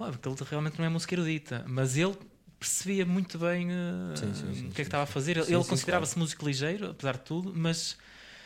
pá, 0.01 0.11
porque 0.11 0.27
ele 0.27 0.49
realmente 0.49 0.77
não 0.79 0.85
é 0.85 0.89
música 0.89 1.13
erudita, 1.15 1.63
mas 1.67 1.95
ele 1.97 2.15
percebia 2.59 3.05
muito 3.05 3.37
bem 3.39 3.69
uh, 3.71 4.17
Sim, 4.17 4.33
sim, 4.33 4.53
sim, 4.53 4.67
o 4.67 4.71
que 4.71 4.81
é 4.81 4.83
que 4.83 4.89
estava 4.89 5.03
a 5.03 5.07
fazer. 5.07 5.37
Ele, 5.37 5.45
Sim, 5.45 5.55
ele 5.55 5.63
considerava-se 5.63 6.17
músico 6.17 6.45
ligeiro, 6.45 6.89
apesar 6.91 7.13
de 7.13 7.23
tudo, 7.23 7.53
mas 7.55 7.97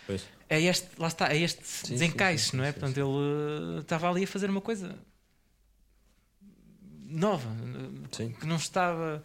Pois. 0.08 0.26
é 0.50 0.62
este, 0.62 0.88
lá 0.98 1.08
está, 1.08 1.32
é 1.34 1.38
este 1.38 1.66
sim, 1.66 1.96
desencaixe, 1.96 2.46
sim, 2.46 2.52
sim, 2.52 2.58
não 2.58 2.64
é? 2.64 2.72
sim, 2.72 2.80
Portanto, 2.80 2.96
sim. 2.96 3.02
ele 3.02 3.10
uh, 3.10 3.80
estava 3.80 4.10
ali 4.10 4.24
a 4.24 4.28
fazer 4.28 4.50
uma 4.50 4.62
coisa 4.62 4.96
nova, 7.08 7.48
Sim. 8.12 8.32
que 8.32 8.46
não 8.46 8.56
estava 8.58 9.24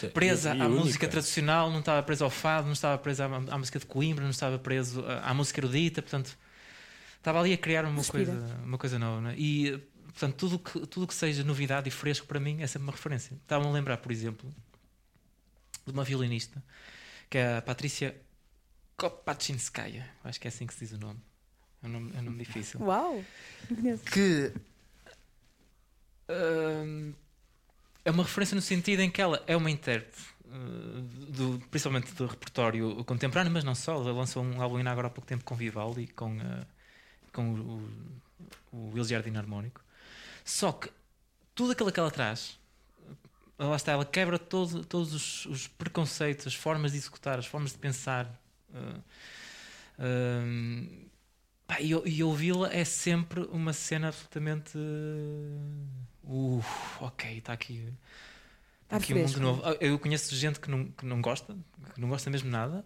Sim. 0.00 0.08
presa 0.08 0.54
E- 0.54 0.58
e 0.58 0.62
à 0.62 0.66
única. 0.66 0.80
música 0.82 1.08
tradicional, 1.08 1.70
não 1.70 1.80
estava 1.80 2.02
presa 2.02 2.24
ao 2.24 2.30
fado, 2.30 2.66
não 2.66 2.72
estava 2.72 2.96
presa 2.98 3.26
à, 3.26 3.54
à 3.54 3.58
música 3.58 3.78
de 3.78 3.86
Coimbra, 3.86 4.22
não 4.24 4.30
estava 4.30 4.58
preso 4.58 5.04
à, 5.06 5.30
à 5.30 5.34
música 5.34 5.60
erudita, 5.60 6.02
portanto, 6.02 6.36
estava 7.18 7.40
ali 7.40 7.52
a 7.52 7.58
criar 7.58 7.84
uma 7.84 7.96
Respira. 7.98 8.32
coisa, 8.32 8.56
uma 8.64 8.78
coisa 8.78 8.98
nova. 8.98 9.20
não 9.20 9.30
é? 9.30 9.34
E, 9.36 9.80
portanto, 10.16 10.34
tudo 10.36 10.58
que, 10.58 10.86
tudo 10.86 11.06
que 11.06 11.14
seja 11.14 11.44
novidade 11.44 11.88
e 11.88 11.92
fresco 11.92 12.26
para 12.26 12.40
mim 12.40 12.62
é 12.62 12.66
sempre 12.66 12.84
uma 12.84 12.92
referência. 12.92 13.34
Estava-me 13.34 13.68
a 13.70 13.72
lembrar, 13.72 13.98
por 13.98 14.10
exemplo, 14.10 14.52
de 15.84 15.92
uma 15.92 16.02
violinista 16.02 16.62
que 17.28 17.38
é 17.38 17.58
a 17.58 17.62
Patrícia 17.62 18.16
Kopachinskaya, 18.96 20.08
acho 20.24 20.40
que 20.40 20.46
é 20.46 20.50
assim 20.50 20.66
que 20.66 20.72
se 20.72 20.86
diz 20.86 20.92
o 20.92 20.98
nome. 20.98 21.20
É 21.82 21.86
um 21.86 21.90
nome, 21.90 22.12
é 22.14 22.18
um 22.20 22.22
nome 22.22 22.38
difícil 22.38 22.80
Uau! 22.80 23.22
Que 24.12 24.52
hum, 26.30 27.12
é 28.04 28.10
uma 28.10 28.22
referência 28.22 28.54
no 28.54 28.62
sentido 28.62 29.00
em 29.00 29.10
que 29.10 29.20
ela 29.20 29.42
é 29.46 29.56
uma 29.56 29.70
intérprete, 29.70 30.22
uh, 30.46 31.02
do, 31.30 31.58
principalmente 31.70 32.14
do 32.14 32.26
repertório 32.26 33.04
contemporâneo, 33.04 33.52
mas 33.52 33.64
não 33.64 33.74
só. 33.74 33.94
Ela 33.94 34.12
lançou 34.12 34.42
um 34.42 34.62
álbum 34.62 34.76
ainda 34.76 34.90
agora 34.90 35.08
há 35.08 35.10
pouco 35.10 35.26
tempo 35.26 35.44
com 35.44 35.54
Vivaldi, 35.54 36.06
com, 36.06 36.38
uh, 36.38 36.66
com 37.32 37.52
o, 37.52 37.90
o, 38.72 38.92
o 38.94 39.38
harmónico. 39.38 39.85
Só 40.46 40.72
que 40.72 40.88
tudo 41.54 41.72
aquilo 41.72 41.90
que 41.90 41.98
ela 41.98 42.10
traz, 42.10 42.56
lá 43.58 43.74
está, 43.74 43.92
ela 43.92 44.04
quebra 44.06 44.38
todo, 44.38 44.84
todos 44.84 45.12
os, 45.12 45.44
os 45.46 45.66
preconceitos, 45.66 46.46
as 46.46 46.54
formas 46.54 46.92
de 46.92 46.98
executar, 46.98 47.38
as 47.38 47.46
formas 47.46 47.72
de 47.72 47.78
pensar. 47.78 48.26
uh, 48.70 49.02
Pá, 51.66 51.80
e, 51.80 51.88
e 51.88 52.22
ouvi-la 52.22 52.72
é 52.72 52.84
sempre 52.84 53.40
uma 53.50 53.72
cena 53.72 54.08
absolutamente. 54.08 54.78
Uh, 56.22 56.62
ok, 57.00 57.38
está 57.38 57.52
aqui. 57.52 57.92
Está 58.84 58.98
aqui 58.98 59.14
um 59.14 59.18
mundo 59.18 59.40
novo. 59.40 59.62
Eu 59.80 59.98
conheço 59.98 60.32
gente 60.36 60.60
que 60.60 60.70
não, 60.70 60.84
que 60.92 61.04
não 61.04 61.20
gosta, 61.20 61.56
que 61.92 62.00
não 62.00 62.08
gosta 62.08 62.30
mesmo 62.30 62.48
nada. 62.48 62.84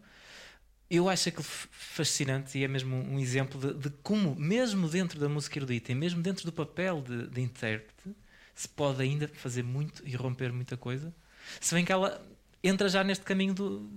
Eu 0.90 1.08
acho 1.08 1.28
aquilo 1.28 1.44
fascinante 1.44 2.58
e 2.58 2.64
é 2.64 2.68
mesmo 2.68 2.96
um 2.96 3.18
exemplo 3.20 3.60
de, 3.60 3.74
de 3.88 3.90
como, 4.02 4.34
mesmo 4.34 4.88
dentro 4.88 5.20
da 5.20 5.28
música 5.28 5.58
erudita 5.58 5.92
e 5.92 5.94
mesmo 5.94 6.20
dentro 6.20 6.44
do 6.44 6.52
papel 6.52 7.00
de, 7.00 7.28
de 7.28 7.40
intérprete, 7.40 8.10
se 8.54 8.68
pode 8.68 9.00
ainda 9.00 9.28
fazer 9.28 9.62
muito 9.62 10.02
e 10.04 10.16
romper 10.16 10.52
muita 10.52 10.76
coisa. 10.76 11.14
Se 11.60 11.74
bem 11.74 11.84
que 11.84 11.92
ela 11.92 12.20
entra 12.62 12.88
já 12.88 13.04
neste 13.04 13.24
caminho 13.24 13.54
do, 13.54 13.88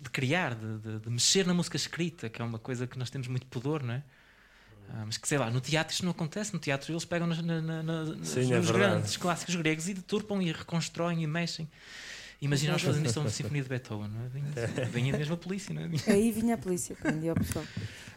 de 0.00 0.08
criar, 0.10 0.54
de, 0.54 0.98
de- 1.00 1.10
mexer 1.10 1.46
na 1.46 1.52
música 1.52 1.76
escrita, 1.76 2.30
que 2.30 2.40
é 2.40 2.44
uma 2.44 2.58
coisa 2.58 2.86
que 2.86 2.98
nós 2.98 3.10
temos 3.10 3.28
muito 3.28 3.46
pudor, 3.46 3.82
não 3.82 3.94
é? 3.94 4.02
Ah, 4.88 5.04
mas 5.06 5.16
que 5.18 5.28
sei 5.28 5.38
lá, 5.38 5.50
no 5.50 5.60
teatro 5.60 5.92
isto 5.92 6.04
não 6.04 6.10
acontece. 6.12 6.52
No 6.52 6.58
teatro 6.58 6.92
eles 6.92 7.04
pegam 7.04 7.26
na, 7.26 7.40
na, 7.42 7.82
na- 7.82 8.04
Sim, 8.24 8.40
nos 8.50 8.68
é 8.70 8.72
grandes 8.72 9.16
clássicos 9.16 9.54
gregos 9.54 9.88
e 9.88 9.94
deturpam 9.94 10.40
e 10.42 10.50
reconstroem 10.50 11.22
e 11.22 11.26
mexem. 11.26 11.68
Imagina 12.42 12.72
nós 12.72 12.82
fazendo 12.82 13.06
isto 13.06 13.18
a 13.18 13.20
uma 13.22 13.30
sinfonia 13.30 13.62
de 13.62 13.68
Beethoven, 13.68 14.08
não 14.08 14.24
é? 14.24 14.28
Vinha, 14.28 14.86
vinha 14.90 15.16
mesmo 15.16 15.34
a 15.34 15.36
polícia, 15.36 15.72
não 15.72 15.82
é? 15.82 15.88
Aí 16.12 16.30
vinha 16.32 16.56
a 16.56 16.58
polícia, 16.58 16.94
prendia 16.96 17.32
o 17.32 17.36
pessoal. 17.36 17.64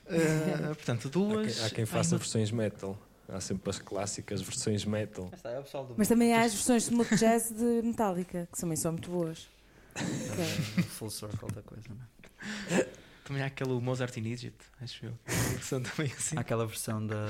Ah, 0.09 0.75
portanto, 0.75 1.07
Há 1.07 1.11
duas. 1.11 1.55
quem, 1.55 1.65
há 1.65 1.69
quem 1.69 1.81
Ai, 1.83 1.85
faça 1.85 2.09
meu- 2.11 2.19
versões 2.19 2.51
metal. 2.51 2.97
Há 3.29 3.39
sempre 3.39 3.69
as 3.69 3.79
clássicas 3.79 4.41
versões 4.41 4.83
metal. 4.85 5.31
Está, 5.33 5.49
é 5.51 5.63
Mas 5.97 6.07
também 6.07 6.33
há 6.33 6.41
as 6.41 6.53
versões 6.53 6.83
de 6.83 6.89
smooth 6.89 7.15
jazz 7.15 7.49
de 7.51 7.81
Metallica, 7.83 8.47
que 8.51 8.59
também 8.59 8.75
são 8.75 8.91
muito 8.91 9.09
boas. 9.09 9.47
Ok. 9.95 10.03
É, 10.77 10.81
full 10.81 11.09
circle 11.09 11.49
da 11.53 11.61
coisa, 11.61 11.87
não 11.89 12.77
é? 12.77 12.87
Também 13.23 13.41
há 13.41 13.45
aquele 13.45 13.79
Mozart 13.79 14.17
in 14.17 14.27
Egypt, 14.27 14.63
acho 14.81 15.05
eu. 15.05 15.11
Uma 15.27 15.49
versão 15.53 15.81
também 15.81 16.11
assim. 16.11 16.37
Há 16.37 16.41
aquela 16.41 16.67
versão 16.67 17.05
da, 17.05 17.25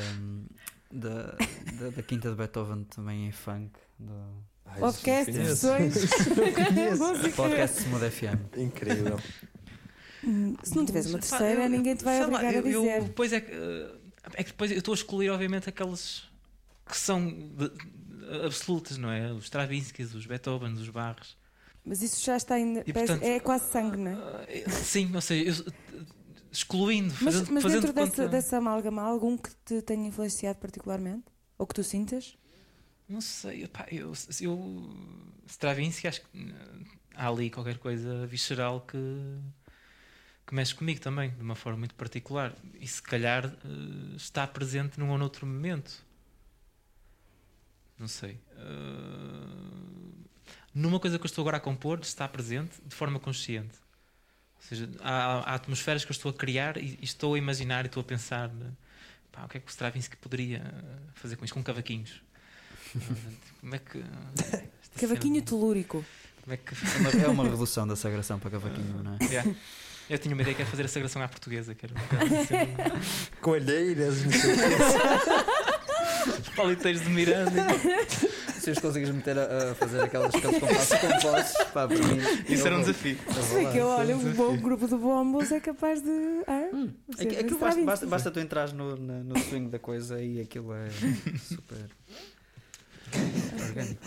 da, 0.92 1.36
da, 1.80 1.90
da 1.96 2.04
Quinta 2.04 2.30
de 2.30 2.36
Beethoven 2.36 2.84
também 2.86 3.28
em 3.28 3.32
funk. 3.32 3.72
Do 4.00 4.12
Ai, 4.66 4.80
Podcast, 4.80 5.32
não 5.34 5.44
versões. 5.46 5.94
Podcast 7.36 7.80
Smooth 7.82 8.10
FM. 8.12 8.58
Incrível. 8.58 9.20
Se 10.64 10.76
não 10.76 10.86
tiveres 10.86 11.08
uma 11.10 11.20
terceira, 11.20 11.64
eu- 11.64 11.70
ninguém 11.70 11.96
te 11.96 12.04
vai 12.04 12.18
sei 12.18 12.26
lá, 12.26 12.40
obrigar 12.40 12.54
a 12.54 12.58
eu- 12.58 12.72
eu- 12.72 12.82
dizer. 12.82 13.04
depois 13.04 13.32
é 13.34 13.42
que, 13.42 13.52
eh, 13.52 13.96
é 14.34 14.44
que 14.44 14.52
depois 14.52 14.72
eu 14.72 14.78
estou 14.80 14.94
a 14.94 14.96
excluir, 14.96 15.30
obviamente, 15.30 15.70
aqueles 15.70 16.24
que 16.88 16.98
são 16.98 17.26
de- 17.28 17.70
de- 17.70 18.46
absolutas, 18.46 18.98
não 18.98 19.12
é? 19.12 19.32
Os 19.32 19.44
Stravinskys, 19.46 20.14
os 20.16 20.26
Beethoven, 20.26 20.74
os 20.74 20.90
Barres. 20.90 21.38
Mas 21.86 22.02
isso 22.02 22.24
já 22.26 22.36
está 22.36 22.60
em. 22.60 22.74
Parece- 22.76 22.92
portanto, 22.94 23.24
é 23.24 23.40
quase 23.40 23.72
sangue, 23.72 23.98
não 23.98 24.12
é? 24.12 24.16
Ah, 24.66 24.70
Sim, 24.72 25.12
ou 25.14 25.22
seja, 25.22 25.64
eu- 25.64 25.74
excluindo, 26.52 27.14
Mas, 27.22 27.36
fazendo, 27.36 27.52
mas 27.54 27.64
fazendo 27.64 27.82
dentro 27.82 27.94
dessa, 27.94 28.12
conta- 28.24 28.28
dessa 28.30 28.58
amálgama, 28.58 29.02
há 29.04 29.06
algum 29.06 29.38
que 29.38 29.50
te 29.64 29.82
tenha 29.84 30.08
influenciado 30.08 30.58
particularmente? 30.58 31.26
Ou 31.60 31.68
que 31.68 31.76
tu 31.76 31.84
sintas? 31.84 32.36
Não 33.08 33.22
sei, 33.22 33.68
pá, 33.68 33.86
eu, 33.92 34.14
eu 34.42 34.90
Stravinsky 35.48 36.08
acho 36.08 36.22
que 36.22 36.28
eh, 36.40 36.86
há 37.16 37.28
ali 37.28 37.50
qualquer 37.52 37.78
coisa 37.78 38.26
visceral 38.26 38.82
que, 38.82 38.98
que 40.48 40.54
mexe 40.56 40.74
comigo 40.76 41.00
também, 41.00 41.30
de 41.32 41.42
uma 41.42 41.56
forma 41.56 41.80
muito 41.80 41.96
particular. 41.96 42.54
E 42.80 42.88
se 42.88 43.02
calhar 43.02 43.46
eh, 43.46 44.16
está 44.16 44.46
presente 44.48 45.00
num 45.00 45.10
ou 45.12 45.18
noutro 45.18 45.46
momento. 45.46 46.04
Não 47.98 48.08
sei. 48.08 48.40
Eh, 48.58 50.26
numa 50.74 51.00
coisa 51.00 51.18
que 51.18 51.24
eu 51.24 51.28
estou 51.28 51.42
agora 51.44 51.58
a 51.58 51.60
compor, 51.60 52.00
está 52.02 52.28
presente 52.28 52.82
de 52.86 52.96
forma 52.96 53.20
consciente. 53.20 53.76
Ou 54.58 54.64
seja, 54.68 54.90
há, 55.02 55.52
há 55.52 55.56
atmosferas 55.56 56.06
que 56.06 56.12
eu 56.12 56.16
estou 56.16 56.32
a 56.32 56.34
criar 56.34 56.78
e, 56.78 56.98
e 57.02 57.06
estou 57.06 57.36
a 57.36 57.38
imaginar 57.38 57.86
e 57.86 57.88
estou 57.88 58.02
a 58.02 58.04
pensar 58.04 58.52
pá, 59.32 59.46
o 59.46 59.50
que 59.50 59.58
é 59.58 59.62
que 59.62 59.68
o 59.68 59.70
Stravinsky 59.70 60.18
poderia 60.18 60.60
eh, 60.60 61.12
fazer 61.16 61.36
com 61.38 61.46
isto, 61.46 61.54
com 61.54 61.64
cavaquinhos. 61.64 62.22
Como 63.62 63.76
é 63.76 63.80
que. 63.80 63.98
esta 64.00 65.00
Cavaquinho 65.00 65.36
cena- 65.36 65.46
telúrico. 65.48 66.06
Como 66.44 66.54
é 66.54 66.58
que. 66.58 66.74
É 66.74 67.00
uma, 67.00 67.24
é 67.26 67.28
uma 67.28 67.44
revolução 67.44 67.88
da 67.88 67.96
sagração 67.96 68.40
para 68.40 68.52
Cavaquinho, 68.52 69.02
não 69.04 69.16
é? 69.20 69.26
Yeah. 69.26 69.52
Eu 70.08 70.20
tinha 70.20 70.36
uma 70.36 70.42
ideia 70.44 70.56
que 70.56 70.62
era 70.62 70.70
fazer 70.70 70.84
a 70.86 70.88
sagração 70.88 71.20
à 71.24 71.28
portuguesa, 71.28 71.74
que 71.74 71.84
era 71.86 71.96
um 71.96 71.98
bocado 71.98 72.26
assim, 72.36 73.32
Coalheiras, 73.42 74.24
não 74.24 74.32
sei 74.32 74.56
paliteiros 76.56 77.02
de 77.02 77.10
Miranda. 77.10 77.62
se 78.60 78.72
os 78.72 78.80
conseguires 78.80 79.14
meter 79.14 79.38
a, 79.38 79.72
a 79.72 79.76
fazer 79.76 80.02
aquelas, 80.02 80.34
aqueles 80.34 80.60
compassos 80.60 81.00
com 81.00 81.20
vozes, 81.20 81.54
pá, 81.74 81.88
para 81.88 81.98
mim. 81.98 82.20
Isso 82.48 82.66
era 82.68 82.78
um 82.78 82.82
desafio. 82.82 83.18
eu 83.28 83.34
vou 83.34 83.44
Se 83.44 83.56
bem 83.56 83.66
lá. 83.66 83.72
que 83.72 83.78
eu, 83.78 83.88
olha, 83.88 84.18
um 84.18 84.34
bom 84.34 84.58
grupo 84.58 84.88
de 84.88 84.96
bombos 84.96 85.52
é 85.52 85.60
capaz 85.60 86.02
de. 86.02 86.10
Ah, 86.48 86.70
Hum, 86.74 86.90
aqui- 87.20 87.38
aquilo 87.38 87.60
basta, 87.60 87.82
basta, 87.84 88.06
basta 88.08 88.32
tu 88.32 88.40
entrares 88.40 88.74
no, 88.74 88.96
no 88.96 89.38
swing 89.40 89.70
da 89.70 89.80
coisa 89.80 90.22
e 90.22 90.42
aquilo 90.42 90.74
é 90.74 90.88
super 91.40 91.78
orgânico. 93.68 94.02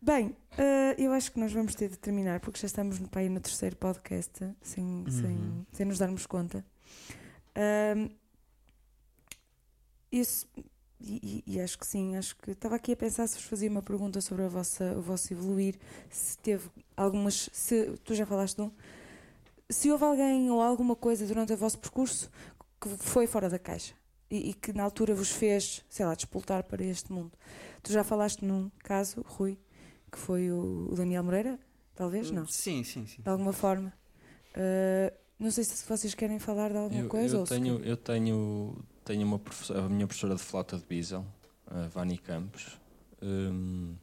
Bem, 0.00 0.36
eh, 0.58 0.94
eu 0.98 1.12
acho 1.12 1.32
que 1.32 1.40
nós 1.40 1.52
vamos 1.52 1.74
ter 1.74 1.88
de 1.88 1.96
terminar 1.98 2.40
porque 2.40 2.60
já 2.60 2.66
estamos 2.66 2.98
no, 2.98 3.08
pai, 3.08 3.28
no 3.28 3.40
terceiro 3.40 3.76
podcast 3.76 4.32
sem, 4.62 4.84
Uhum. 4.84 5.10
sem, 5.10 5.66
sem 5.72 5.86
nos 5.86 5.98
darmos 5.98 6.26
conta. 6.26 6.64
Isso, 10.12 10.46
e, 11.00 11.42
e- 11.46 11.54
e 11.54 11.60
acho 11.60 11.78
que 11.78 11.86
sim, 11.86 12.16
acho 12.16 12.36
que 12.36 12.52
estava 12.52 12.76
aqui 12.76 12.92
a 12.92 12.96
pensar 12.96 13.26
se 13.26 13.34
vos 13.36 13.44
fazia 13.44 13.68
uma 13.70 13.82
pergunta 13.82 14.20
sobre 14.20 14.44
a 14.44 14.48
vossa, 14.48 14.92
o 14.96 15.00
vosso 15.02 15.32
evoluir, 15.32 15.76
se 16.10 16.38
teve 16.38 16.68
algumas, 16.96 17.48
se 17.52 17.96
tu 18.04 18.14
já 18.14 18.24
falaste 18.24 18.56
de 18.56 18.62
um, 18.62 18.70
se 19.68 19.90
houve 19.90 20.04
alguém 20.04 20.50
ou 20.50 20.60
alguma 20.60 20.94
coisa 20.94 21.26
durante 21.26 21.52
o 21.52 21.56
vosso 21.56 21.78
percurso 21.78 22.30
que 22.80 22.88
foi 22.98 23.26
fora 23.26 23.48
da 23.48 23.58
caixa 23.58 23.94
e, 24.30 24.50
e 24.50 24.54
que 24.54 24.72
na 24.72 24.82
altura 24.82 25.14
vos 25.14 25.30
fez, 25.30 25.84
sei 25.88 26.04
lá, 26.06 26.14
despoltar 26.14 26.64
para 26.64 26.82
este 26.84 27.12
mundo. 27.12 27.32
Tu 27.82 27.92
já 27.92 28.02
falaste 28.04 28.44
num 28.44 28.70
caso, 28.82 29.22
Rui, 29.26 29.58
que 30.10 30.18
foi 30.18 30.50
o, 30.50 30.88
o 30.90 30.94
Daniel 30.94 31.22
Moreira, 31.24 31.58
talvez, 31.94 32.30
não, 32.30 32.46
Sim, 32.46 32.82
sim, 32.84 33.06
sim. 33.06 33.22
de 33.22 33.28
alguma 33.28 33.52
forma. 33.52 33.92
Uh, 34.56 35.12
não 35.38 35.50
sei 35.50 35.64
se 35.64 35.86
vocês 35.86 36.14
querem 36.14 36.38
falar 36.38 36.70
de 36.70 36.76
alguma 36.76 37.02
Eu, 37.02 37.08
coisa 37.08 37.36
eu 37.36 37.40
ou 37.40 37.46
se- 37.46 37.54
tenho, 37.54 37.78
eu 37.84 37.96
tenho, 37.96 38.76
tenho 39.04 39.26
uma 39.26 39.38
professora, 39.38 39.80
a 39.84 39.88
minha 39.88 40.06
professora 40.06 40.34
de 40.36 40.42
flauta 40.42 40.78
de 40.78 40.84
Bisel, 40.86 41.24
a 41.66 41.88
Vani 41.88 42.16
Campos, 42.18 42.78
hum, 43.20 43.94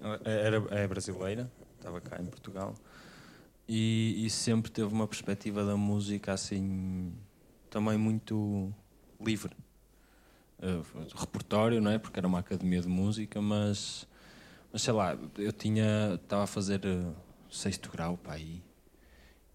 ela 0.00 0.20
era, 0.24 0.56
é 0.70 0.88
brasileira, 0.88 1.50
estava 1.76 2.00
cá 2.00 2.20
em 2.20 2.26
Portugal, 2.26 2.74
e, 3.68 4.24
e 4.24 4.30
sempre 4.30 4.70
teve 4.70 4.92
uma 4.92 5.06
perspectiva 5.06 5.64
da 5.64 5.76
música 5.76 6.32
assim, 6.32 7.12
também 7.68 7.96
muito 7.98 8.74
livre. 9.24 9.52
Uh, 10.58 10.84
repertório, 11.14 11.80
não 11.80 11.90
é? 11.90 11.98
Porque 11.98 12.18
era 12.18 12.26
uma 12.28 12.40
academia 12.40 12.80
de 12.80 12.88
música, 12.88 13.40
mas, 13.40 14.06
mas 14.72 14.82
sei 14.82 14.92
lá, 14.92 15.16
eu 15.38 15.52
tinha, 15.52 16.18
estava 16.22 16.44
a 16.44 16.46
fazer 16.46 16.84
uh, 16.84 17.14
sexto 17.50 17.90
grau 17.90 18.16
para 18.16 18.34
aí. 18.34 18.62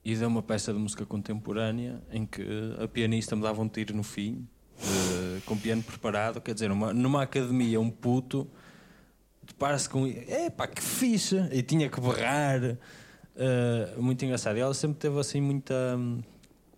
E 0.04 0.16
deu 0.16 0.28
uma 0.28 0.44
peça 0.44 0.72
de 0.72 0.78
música 0.78 1.06
contemporânea 1.06 2.00
em 2.12 2.26
que 2.26 2.44
a 2.80 2.88
pianista 2.88 3.36
me 3.36 3.42
dava 3.42 3.60
um 3.62 3.68
tiro 3.68 3.96
no 3.96 4.04
fim, 4.04 4.48
eh, 4.80 5.42
com 5.46 5.58
piano 5.58 5.82
preparado. 5.82 6.40
Quer 6.40 6.54
dizer, 6.54 6.70
numa, 6.70 6.94
numa 6.94 7.24
academia, 7.24 7.80
um 7.82 7.90
puto 7.90 8.48
depara-se 9.42 9.90
com. 9.90 10.06
Epá, 10.06 10.68
que 10.68 10.82
fixe! 10.82 11.38
E 11.52 11.64
tinha 11.64 11.90
que 11.90 12.00
berrar. 12.00 12.78
eh, 13.36 13.96
muito 13.98 14.24
engraçado. 14.24 14.58
E 14.58 14.60
ela 14.60 14.74
sempre 14.76 15.00
teve 15.00 15.20
assim 15.20 15.42
muita, 15.42 15.98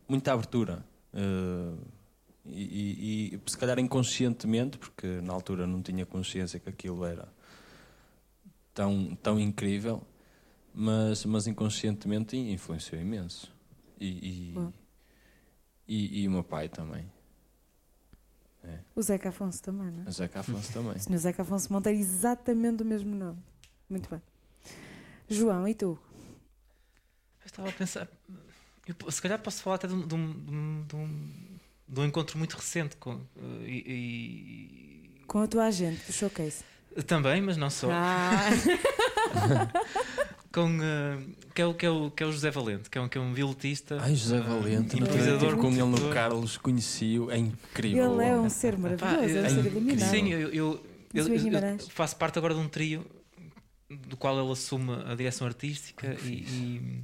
muita 0.07 0.31
abertura. 0.31 0.85
Eh, 1.13 1.73
e, 2.49 3.31
e- 3.33 3.35
e 3.35 3.49
se 3.49 3.57
calhar 3.57 3.77
inconscientemente, 3.79 4.77
porque 4.77 5.07
na 5.21 5.33
altura 5.33 5.65
não 5.67 5.81
tinha 5.81 6.05
consciência 6.05 6.59
que 6.59 6.69
aquilo 6.69 7.05
era 7.05 7.27
tão, 8.73 9.15
tão 9.21 9.39
incrível, 9.39 10.01
mas, 10.73 11.25
mas 11.25 11.47
inconscientemente 11.47 12.35
influenciou 12.37 13.01
imenso. 13.01 13.53
E, 13.99 14.53
e, 14.55 14.57
e, 15.87 16.21
e 16.23 16.27
o 16.27 16.31
meu 16.31 16.43
pai 16.43 16.69
também. 16.69 17.05
O 18.95 19.01
Zeca 19.01 19.29
Afonso 19.29 19.61
também, 19.63 19.89
não 19.91 20.03
é? 20.03 20.07
A 20.07 20.11
Zeca 20.11 20.39
Afonso 20.41 20.73
também. 20.73 20.93
O. 21.09 21.17
Zeca 21.17 21.41
Afonso 21.41 21.71
Monteiro, 21.71 21.97
exatamente 21.99 22.83
o 22.83 22.85
mesmo 22.85 23.15
nome. 23.15 23.39
Muito 23.89 24.09
bem. 24.09 24.21
João, 25.29 25.65
e 25.67 25.73
tu? 25.73 25.97
Eu 27.41 27.45
estava 27.45 27.69
a 27.69 27.71
pensar. 27.71 28.07
eu, 28.85 29.11
se 29.11 29.21
calhar 29.21 29.39
posso 29.41 29.61
falar 29.63 29.77
até 29.77 29.87
de 29.87 29.93
um, 29.93 30.05
de 30.05 30.13
um, 30.15 30.83
de 30.85 30.95
um- 30.97 31.56
de 31.87 31.99
um- 31.99 32.03
um 32.03 32.05
encontro 32.05 32.37
muito 32.37 32.55
recente 32.55 32.95
com. 32.97 33.21
eh, 33.37 33.65
e- 33.67 35.09
Com 35.27 35.39
a 35.39 35.47
tua 35.47 35.65
agente 35.65 36.05
do 36.07 36.13
showcase. 36.13 36.63
e- 36.95 37.01
também, 37.03 37.41
mas 37.41 37.57
não 37.57 37.69
só. 37.69 37.89
Ah, 37.91 38.49
Com, 40.51 40.69
eh, 40.81 41.17
que, 41.53 41.61
é 41.61 41.65
o, 41.65 41.73
que, 41.73 41.85
é 41.85 41.89
o, 41.89 42.09
que 42.09 42.23
é 42.23 42.25
o 42.25 42.31
José 42.31 42.49
Valente, 42.49 42.89
que 42.89 42.97
é 42.97 43.01
um, 43.01 43.07
que 43.07 43.17
é 43.17 43.21
um 43.21 43.31
violotista. 43.33 43.97
Ai, 44.01 44.15
José 44.15 44.39
Valente, 44.39 44.97
improvisador. 44.97 45.55
com 45.57 45.67
ele 45.69 45.83
no. 45.83 46.09
Carlos, 46.11 46.57
conheci-o, 46.57 47.29
é 47.29 47.37
incrível. 47.37 48.13
ele 48.19 48.29
é 48.29 48.35
um 48.35 48.49
ser 48.49 48.75
maravilhoso, 48.77 49.15
é 49.37 49.41
um 49.41 49.45
é 49.45 49.49
ser 49.49 49.59
incrível. 49.59 49.71
iluminado. 49.81 50.09
Sim, 50.09 50.29
eu, 50.31 50.39
eu, 50.39 50.83
eu- 51.13 51.27
eu- 51.27 51.79
faço 51.89 52.15
parte 52.15 52.39
agora 52.39 52.53
de 52.55 52.59
um 52.59 52.67
trio 52.67 53.05
do 53.89 54.17
qual 54.17 54.41
ele 54.41 54.51
assume 54.51 54.93
a 55.05 55.13
direção 55.15 55.45
artística 55.45 56.17
e, 56.23 56.27
e 56.29 57.03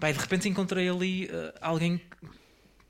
pá, 0.00 0.10
e 0.10 0.12
de 0.12 0.18
repente 0.18 0.48
encontrei 0.48 0.88
ali 0.88 1.28
eh, 1.30 1.54
alguém 1.60 2.00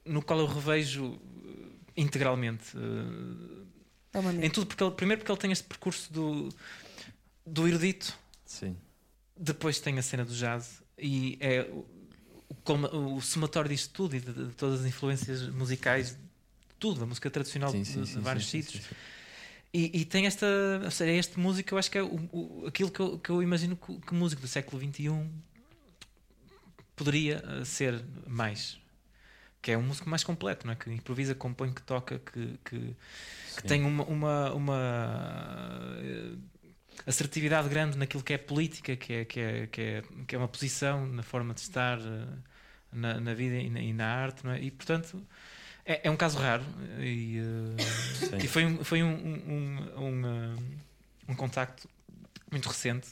no 0.07 0.23
qual 0.23 0.39
eu 0.41 0.47
revejo 0.47 1.19
eh, 1.45 2.01
integralmente 2.01 2.77
eh, 2.77 4.19
É 4.41 4.47
em 4.47 4.51
tudo, 4.51 4.67
porque 4.67 4.83
ele, 4.83 4.93
primeiro 4.93 5.21
porque 5.21 5.33
ele 5.33 5.39
tem 5.41 5.53
este 5.53 5.65
percurso 5.65 6.13
do, 6.13 6.49
do 7.45 7.67
erudito, 7.69 8.17
Sim. 8.45 8.77
depois 9.37 9.79
tem 9.81 9.99
a 9.99 10.03
cena 10.03 10.25
do 10.25 10.35
jazz 10.35 10.83
e 10.99 11.37
é 11.41 11.63
o, 11.71 11.87
o, 12.73 13.17
o 13.17 13.21
somatório 13.21 13.69
disto 13.69 13.93
tudo 13.93 14.17
e 14.17 14.21
de, 14.21 14.33
de 14.33 14.55
todas 14.55 14.81
as 14.81 14.87
influências 14.87 15.43
musicais, 15.49 16.11
de 16.11 16.17
tudo, 16.79 17.01
da 17.01 17.07
música 17.07 17.31
tradicional 17.31 17.71
Sim, 17.73 17.83
de, 17.83 17.89
sim, 17.89 18.03
de 18.03 18.07
sim, 18.13 18.21
vários 18.21 18.47
sítios. 18.49 18.83
E, 19.75 20.01
e 20.01 20.05
tem 20.07 20.27
esta, 20.27 20.47
ou 20.85 20.91
seja, 20.91 21.13
este 21.13 21.39
músico, 21.39 21.75
eu 21.75 21.79
acho 21.79 21.91
que 21.91 21.99
é 21.99 22.03
o, 22.03 22.15
o- 22.33 22.65
aquilo 22.67 22.91
que 22.91 23.01
eu, 23.01 23.19
que 23.19 23.29
eu 23.31 23.43
imagino 23.43 23.77
que, 23.77 23.99
que 24.01 24.15
músico 24.15 24.41
do 24.41 24.49
século 24.49 24.81
XXI 24.81 25.29
poderia 26.95 27.43
eh, 27.47 27.65
ser 27.65 28.03
mais. 28.27 28.79
Que 29.61 29.73
é 29.73 29.79
um 29.79 29.83
músico 29.83 30.09
mais 30.09 30.23
completo, 30.23 30.67
não 30.67 30.73
é? 30.73 30.77
Que 30.77 30.91
improvisa, 30.91 31.35
compõe, 31.35 31.73
que 31.73 31.83
toca, 31.83 32.19
que, 32.19 32.59
que, 32.65 32.97
que 33.57 33.63
tem 33.65 33.85
uma, 33.85 34.05
uma, 34.05 34.53
uma, 34.53 35.99
eh, 35.99 36.35
assertividade 37.05 37.69
grande 37.69 37.99
naquilo 37.99 38.23
que 38.23 38.33
é 38.33 38.39
política, 38.39 38.97
que 38.97 39.13
é, 39.13 39.25
que 39.25 39.41
é, 39.41 39.67
que 39.67 39.81
é, 39.81 40.03
que 40.27 40.35
é 40.35 40.39
uma 40.39 40.49
posição 40.49 41.07
na 41.07 41.23
forma 41.23 41.53
de 41.53 41.61
estar 41.61 41.99
eh, 41.99 42.27
na, 42.93 43.21
na 43.21 43.35
vida 43.35 43.57
e 43.57 43.69
na, 43.69 43.81
e 43.81 43.93
na 43.93 44.07
arte, 44.07 44.45
não 44.45 44.53
é? 44.53 44.61
E 44.61 44.71
portanto 44.71 45.21
é, 45.85 46.09
é 46.09 46.11
um 46.11 46.17
caso 46.17 46.39
raro 46.39 46.65
e, 46.99 47.41
Sim. 48.19 48.39
que 48.39 48.49
foi 48.49 48.65
um, 48.65 48.85
foi 48.85 49.03
um, 49.03 49.15
um, 49.15 50.05
um, 50.05 50.57
um 51.29 51.35
contacto 51.35 51.89
muito 52.51 52.69
recente 52.69 53.09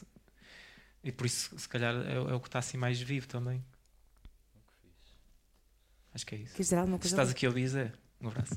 e 1.02 1.12
por 1.12 1.26
isso 1.26 1.57
se 1.59 1.68
calhar 1.68 1.94
é, 1.94 2.14
é 2.14 2.35
o 2.35 2.40
que 2.40 2.48
está 2.48 2.59
assim 2.59 2.76
mais 2.76 3.00
vivo 3.00 3.28
também. 3.28 3.62
Acho 6.14 6.27
que 6.27 6.35
é 6.35 6.38
isso. 6.38 6.53
Queres 6.53 6.66
dizer 6.66 6.77
alguma 6.79 6.96
Se 6.98 7.03
coisa? 7.03 7.16
estás 7.16 7.31
aqui 7.31 7.46
a 7.46 7.48
ouvir, 7.48 7.66
Zé, 7.68 7.92
um 8.20 8.29
abraço. 8.29 8.55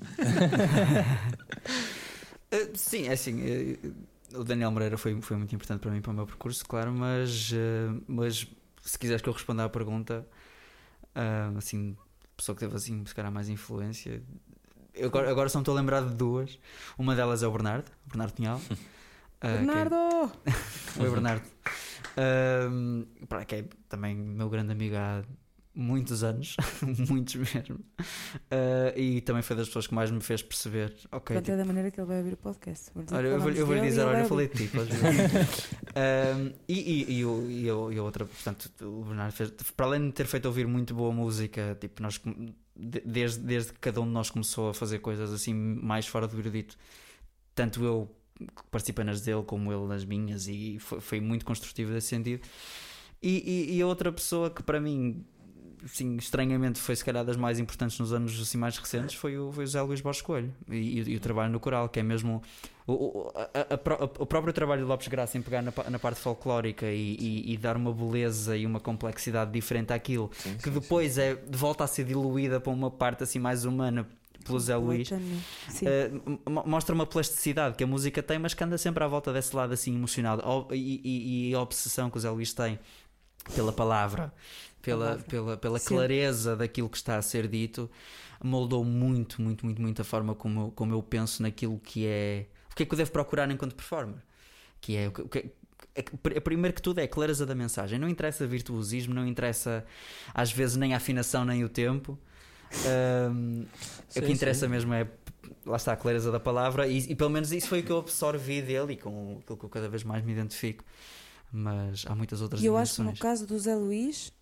Uh, 2.53 2.71
sim, 2.77 3.07
é 3.07 3.13
assim. 3.13 3.41
uh, 3.41 4.39
o 4.39 4.43
Daniel 4.43 4.71
Moreira 4.71 4.97
foi, 4.97 5.19
foi 5.21 5.37
muito 5.37 5.55
importante 5.55 5.79
para 5.81 5.91
mim, 5.91 6.01
para 6.01 6.11
o 6.11 6.13
meu 6.13 6.25
percurso, 6.27 6.65
claro, 6.65 6.91
mas, 6.91 7.51
uh, 7.51 8.03
mas 8.07 8.45
se 8.81 8.99
quiseres 8.99 9.21
que 9.21 9.29
eu 9.29 9.33
responda 9.33 9.63
à 9.63 9.69
pergunta, 9.69 10.25
uh, 11.15 11.57
assim, 11.57 11.95
pessoa 12.35 12.55
que 12.55 12.59
teve 12.59 12.75
assim, 12.75 13.05
se 13.05 13.15
calhar 13.15 13.31
mais 13.31 13.49
influência. 13.49 14.21
Eu 14.93 15.07
agora, 15.07 15.29
agora 15.29 15.49
só 15.49 15.59
me 15.59 15.61
estou 15.63 15.75
a 15.75 15.79
lembrar 15.79 16.01
de 16.03 16.15
duas. 16.15 16.59
Uma 16.97 17.15
delas 17.15 17.43
é 17.43 17.47
o 17.47 17.51
Bernardo, 17.51 17.89
o 18.05 18.09
Bernardo 18.09 18.33
Pinhal. 18.33 18.57
uh, 18.69 18.71
é- 19.41 19.57
Bernardo! 19.57 20.31
Foi 20.97 21.07
o 21.07 21.11
Bernardo. 21.11 21.45
Pá, 23.27 23.45
que 23.45 23.55
é 23.55 23.65
também 23.87 24.15
meu 24.15 24.49
grande 24.49 24.71
amigo 24.71 24.95
há 24.95 25.23
muitos 25.77 26.23
anos, 26.23 26.57
muitos 27.07 27.35
mesmo. 27.35 27.75
Uh, 27.75 28.97
e 28.97 29.21
também 29.21 29.43
foi 29.43 29.55
das 29.55 29.67
pessoas 29.67 29.85
que 29.85 29.93
mais 29.93 30.09
me 30.09 30.19
fez 30.19 30.41
perceber. 30.41 30.91
Ok, 31.11 31.35
Portanto, 31.35 31.45
tipo, 31.45 31.51
é 31.51 31.57
da 31.57 31.65
maneira 31.65 31.91
que 31.91 31.99
ele 31.99 32.07
vai 32.07 32.17
ouvir 32.17 32.33
o 32.33 32.37
podcast. 32.37 32.91
Olha, 33.11 33.27
eu 33.27 33.39
vou, 33.39 33.51
eu 33.51 33.65
vou 33.65 33.75
lhe 33.75 33.81
dizer, 33.81 34.01
olha, 34.01 34.19
eu 34.19 34.25
falei 34.25 34.47
de 34.47 34.67
ti. 34.67 34.71
Um, 34.75 36.51
e, 36.67 37.13
e, 37.13 37.21
e, 37.21 37.99
a 37.99 38.03
outra, 38.03 38.25
portanto, 38.25 38.71
o 38.81 39.03
Bernardo 39.03 39.33
fez, 39.33 39.51
para 39.75 39.85
além 39.85 40.07
de 40.07 40.13
ter 40.13 40.25
feito 40.25 40.47
ouvir 40.47 40.65
muito 40.65 40.95
boa 40.95 41.13
música, 41.13 41.77
tipo, 41.79 42.01
nós, 42.01 42.19
desde, 42.75 43.43
desde 43.43 43.73
que 43.73 43.79
cada 43.79 44.01
um 44.01 44.05
de 44.05 44.11
nós 44.11 44.31
começou 44.31 44.71
a 44.71 44.73
fazer 44.73 44.97
coisas 44.97 45.31
assim 45.31 45.53
mais 45.53 46.07
fora 46.07 46.27
do 46.27 46.39
erudito, 46.39 46.75
tanto 47.53 47.85
eu 47.85 48.09
que 48.35 48.63
participei 48.71 49.05
nas 49.05 49.21
dele 49.21 49.43
como 49.43 49.71
ele 49.71 49.85
nas 49.85 50.03
minhas, 50.03 50.47
e 50.47 50.77
foi, 50.79 50.99
foi 50.99 51.21
muito 51.21 51.45
construtivo 51.45 51.91
nesse 51.91 52.07
sentido. 52.07 52.41
E, 53.21 53.69
e, 53.71 53.77
e 53.77 53.81
a 53.81 53.87
outra 53.87 54.11
pessoa 54.11 54.49
que 54.49 54.61
para 54.61 54.79
mim, 54.79 55.25
assim, 55.91 56.17
estranhamente, 56.17 56.79
foi 56.79 56.95
se 56.95 57.03
calhar 57.03 57.23
das 57.25 57.37
mais 57.37 57.59
importantes 57.59 57.97
nos 57.99 58.11
anos 58.13 58.39
assim, 58.39 58.57
mais 58.57 58.77
recentes 58.77 59.15
foi 59.15 59.37
o, 59.37 59.51
foi 59.51 59.63
o 59.63 59.67
José 59.67 59.81
Luís 59.81 60.01
Borges 60.01 60.21
Coelho 60.21 60.53
e, 60.69 60.75
e- 60.75 61.09
e 61.13 61.15
o 61.15 61.19
trabalho 61.19 61.51
no 61.51 61.59
coral, 61.59 61.87
que 61.89 61.99
é 61.99 62.03
mesmo 62.03 62.41
o, 62.85 62.93
o, 62.93 63.31
a- 63.35 63.49
a 63.73 64.21
o 64.21 64.25
próprio 64.25 64.53
trabalho 64.53 64.81
de 64.83 64.87
Lopes 64.87 65.07
Graça 65.07 65.37
em 65.37 65.41
pegar 65.41 65.61
na, 65.61 65.71
na 65.89 65.97
parte 65.99 66.19
folclórica 66.19 66.85
e, 66.85 67.15
e- 67.19 67.53
e 67.53 67.57
dar 67.57 67.77
uma 67.77 67.91
beleza 67.93 68.55
e 68.57 68.65
uma 68.65 68.79
complexidade 68.79 69.51
diferente 69.51 69.91
àquilo 69.93 70.29
Sim, 70.37 70.55
que 70.57 70.63
sim, 70.69 70.71
depois 70.71 71.17
é 71.17 71.35
de 71.35 71.57
volta 71.57 71.83
a 71.83 71.87
ser 71.87 72.03
diluída 72.05 72.59
para 72.59 72.71
uma 72.71 72.91
parte 72.91 73.23
assim 73.23 73.39
mais 73.39 73.63
humana 73.65 74.05
pelo 74.45 74.59
Zé 74.59 74.77
Luís. 74.77 75.09
Sim. 75.69 75.85
Uh, 75.85 76.49
mo- 76.49 76.63
mostra 76.65 76.95
uma 76.95 77.05
plasticidade 77.05 77.75
que 77.75 77.83
a 77.83 77.87
música 77.87 78.23
tem, 78.23 78.39
mas 78.39 78.53
que 78.53 78.63
anda 78.63 78.77
sempre 78.77 79.03
à 79.03 79.07
volta 79.07 79.33
desse 79.33 79.53
lado 79.53 79.73
assim 79.73 79.93
emocionado 79.95 80.41
e, 80.71 81.01
e- 81.03 81.49
e 81.49 81.53
a 81.53 81.59
obsessão 81.61 82.09
que 82.09 82.17
o 82.17 82.19
Zé 82.21 82.29
Luís 82.29 82.53
tem 82.53 82.79
pela 83.55 83.71
palavra, 83.73 84.33
pela, 84.81 85.05
Palavra. 85.05 85.25
pela, 85.25 85.57
pela 85.57 85.79
Sim. 85.79 85.87
clareza 85.87 86.55
daquilo 86.55 86.89
que 86.89 86.97
está 86.97 87.17
a 87.17 87.21
ser 87.21 87.47
dito, 87.47 87.89
moldou 88.43 88.83
muito, 88.85 89.41
muito, 89.41 89.65
muito, 89.65 89.81
muito 89.81 90.01
a 90.01 90.05
forma 90.05 90.33
como 90.35 90.61
eu, 90.67 90.71
como 90.71 90.93
eu 90.93 91.01
penso 91.03 91.41
naquilo 91.43 91.79
que 91.79 92.05
é. 92.05 92.45
O 92.71 92.75
que 92.75 92.83
é 92.83 92.85
que 92.85 92.93
eu 92.93 92.97
devo 92.97 93.11
procurar 93.11 93.49
enquanto 93.49 93.75
performer? 93.75 94.19
Que 94.79 94.95
é 94.97 95.07
o 95.07 95.11
que. 95.11 95.21
o 95.21 95.29
que- 95.29 95.51
é 95.95 96.01
pr- 96.03 96.39
primeiro 96.41 96.75
que 96.75 96.81
tudo 96.81 96.99
é 96.99 97.03
a 97.03 97.07
clareza 97.07 97.43
da 97.45 97.55
mensagem. 97.55 97.97
Não 97.97 98.07
interessa 98.07 98.45
virtuosismo, 98.45 99.13
não 99.15 99.25
interessa 99.27 99.83
às 100.33 100.51
vezes 100.51 100.75
nem 100.77 100.93
a 100.93 100.97
afinação 100.97 101.43
nem 101.43 101.63
o 101.63 101.69
tempo. 101.69 102.17
O 104.09 104.13
Sim, 104.13 104.21
que 104.21 104.31
interessa 104.31 104.65
sim. 104.65 104.71
mesmo 104.71 104.93
é 104.93 105.07
lá 105.65 105.77
está 105.77 105.93
a 105.93 105.95
clareza 105.97 106.31
da 106.31 106.39
palavra 106.39 106.87
e, 106.87 106.97
e 107.11 107.15
pelo 107.15 107.29
menos 107.29 107.51
isso 107.51 107.67
foi 107.67 107.79
o 107.79 107.83
que 107.83 107.91
eu 107.91 107.97
absorvi 107.99 108.61
dele 108.61 108.93
e 108.93 108.97
com 108.97 109.39
aquilo 109.41 109.57
que 109.57 109.65
eu 109.65 109.69
cada 109.69 109.87
vez 109.89 110.03
mais 110.03 110.23
me 110.23 110.31
identifico. 110.33 110.83
Mas 111.51 112.05
há 112.07 112.15
muitas 112.15 112.41
outras 112.41 112.61
E 112.61 112.65
eu 112.65 112.75
acho 112.77 112.93
que 112.95 112.97
dimensões. 113.01 113.19
no 113.19 113.21
caso 113.23 113.47
do 113.47 113.57
Zé 113.59 113.75
Luís, 113.75 114.33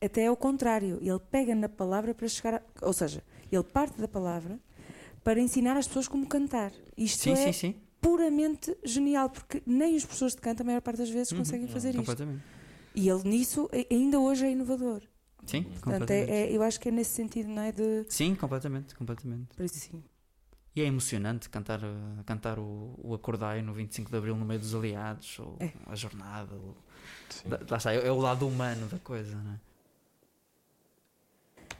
até 0.00 0.22
é 0.24 0.30
o 0.30 0.36
contrário. 0.36 0.98
Ele 1.00 1.18
pega 1.30 1.54
na 1.54 1.68
palavra 1.68 2.14
para 2.14 2.28
chegar. 2.28 2.54
A... 2.54 2.86
Ou 2.86 2.92
seja, 2.92 3.22
ele 3.50 3.62
parte 3.64 4.00
da 4.00 4.08
palavra 4.08 4.58
para 5.24 5.40
ensinar 5.40 5.76
às 5.76 5.86
pessoas 5.86 6.08
como 6.08 6.26
cantar. 6.26 6.72
Isto 6.96 7.22
Sim, 7.24 7.32
é 7.32 7.36
sim, 7.36 7.52
sim. 7.52 7.74
puramente 8.00 8.76
genial, 8.84 9.30
porque 9.30 9.62
nem 9.66 9.96
as 9.96 10.04
pessoas 10.04 10.34
de 10.34 10.40
canto, 10.40 10.62
a 10.62 10.64
maior 10.64 10.80
parte 10.80 10.98
das 10.98 11.10
vezes, 11.10 11.32
Uhum. 11.32 11.38
conseguem 11.38 11.68
fazer 11.68 11.90
isto. 11.90 11.98
Completamente. 11.98 12.42
E 12.94 13.08
ele 13.08 13.22
nisso 13.28 13.68
ainda 13.90 14.18
hoje 14.20 14.44
é 14.46 14.50
inovador. 14.50 15.02
Sim, 15.46 15.62
Portanto, 15.64 15.82
completamente. 15.82 16.30
é, 16.30 16.52
é- 16.52 16.56
eu 16.56 16.62
acho 16.62 16.78
que 16.78 16.88
é 16.88 16.92
nesse 16.92 17.10
sentido, 17.10 17.48
não 17.48 17.62
é? 17.62 17.72
De. 17.72 18.04
Sim, 18.08 18.34
completamente, 18.36 18.94
completamente. 18.94 19.56
Por 19.56 19.64
isso, 19.64 19.76
sim. 19.78 20.02
E 20.74 20.80
é 20.80 20.84
emocionante 20.86 21.50
cantar, 21.50 21.80
uh, 21.84 22.24
cantar 22.24 22.58
o, 22.58 22.98
o 23.02 23.12
Acordai 23.14 23.60
no 23.60 23.74
25 23.74 24.10
de 24.10 24.16
Abril 24.16 24.34
no 24.36 24.44
meio 24.44 24.58
dos 24.60 24.74
aliados, 24.74 25.38
ou 25.38 25.56
É. 25.60 25.70
a 25.86 25.94
jornada. 25.94 26.54
ou-. 26.54 26.74
Da- 27.46 27.60
lá 27.70 27.76
está, 27.76 27.92
é, 27.92 28.06
é 28.06 28.10
o 28.10 28.18
lado 28.18 28.46
humano 28.48 28.86
da 28.86 28.98
coisa, 28.98 29.36
não 29.36 29.52
é? 29.52 29.60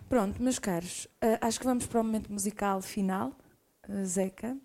Pronto, 0.09 0.43
meus 0.43 0.59
caros, 0.59 1.09
ah, 1.23 1.47
acho 1.47 1.59
que 1.59 1.65
vamos 1.65 1.87
para 1.87 2.01
o 2.01 2.05
momento 2.05 2.31
musical 2.31 2.83
final, 2.83 3.33
ah, 3.89 4.05
Zeca, 4.05 4.57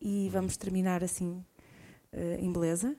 e 0.00 0.30
vamos 0.32 0.56
terminar 0.56 1.04
assim 1.04 1.44
ah, 2.12 2.16
em 2.40 2.50
beleza. 2.50 2.96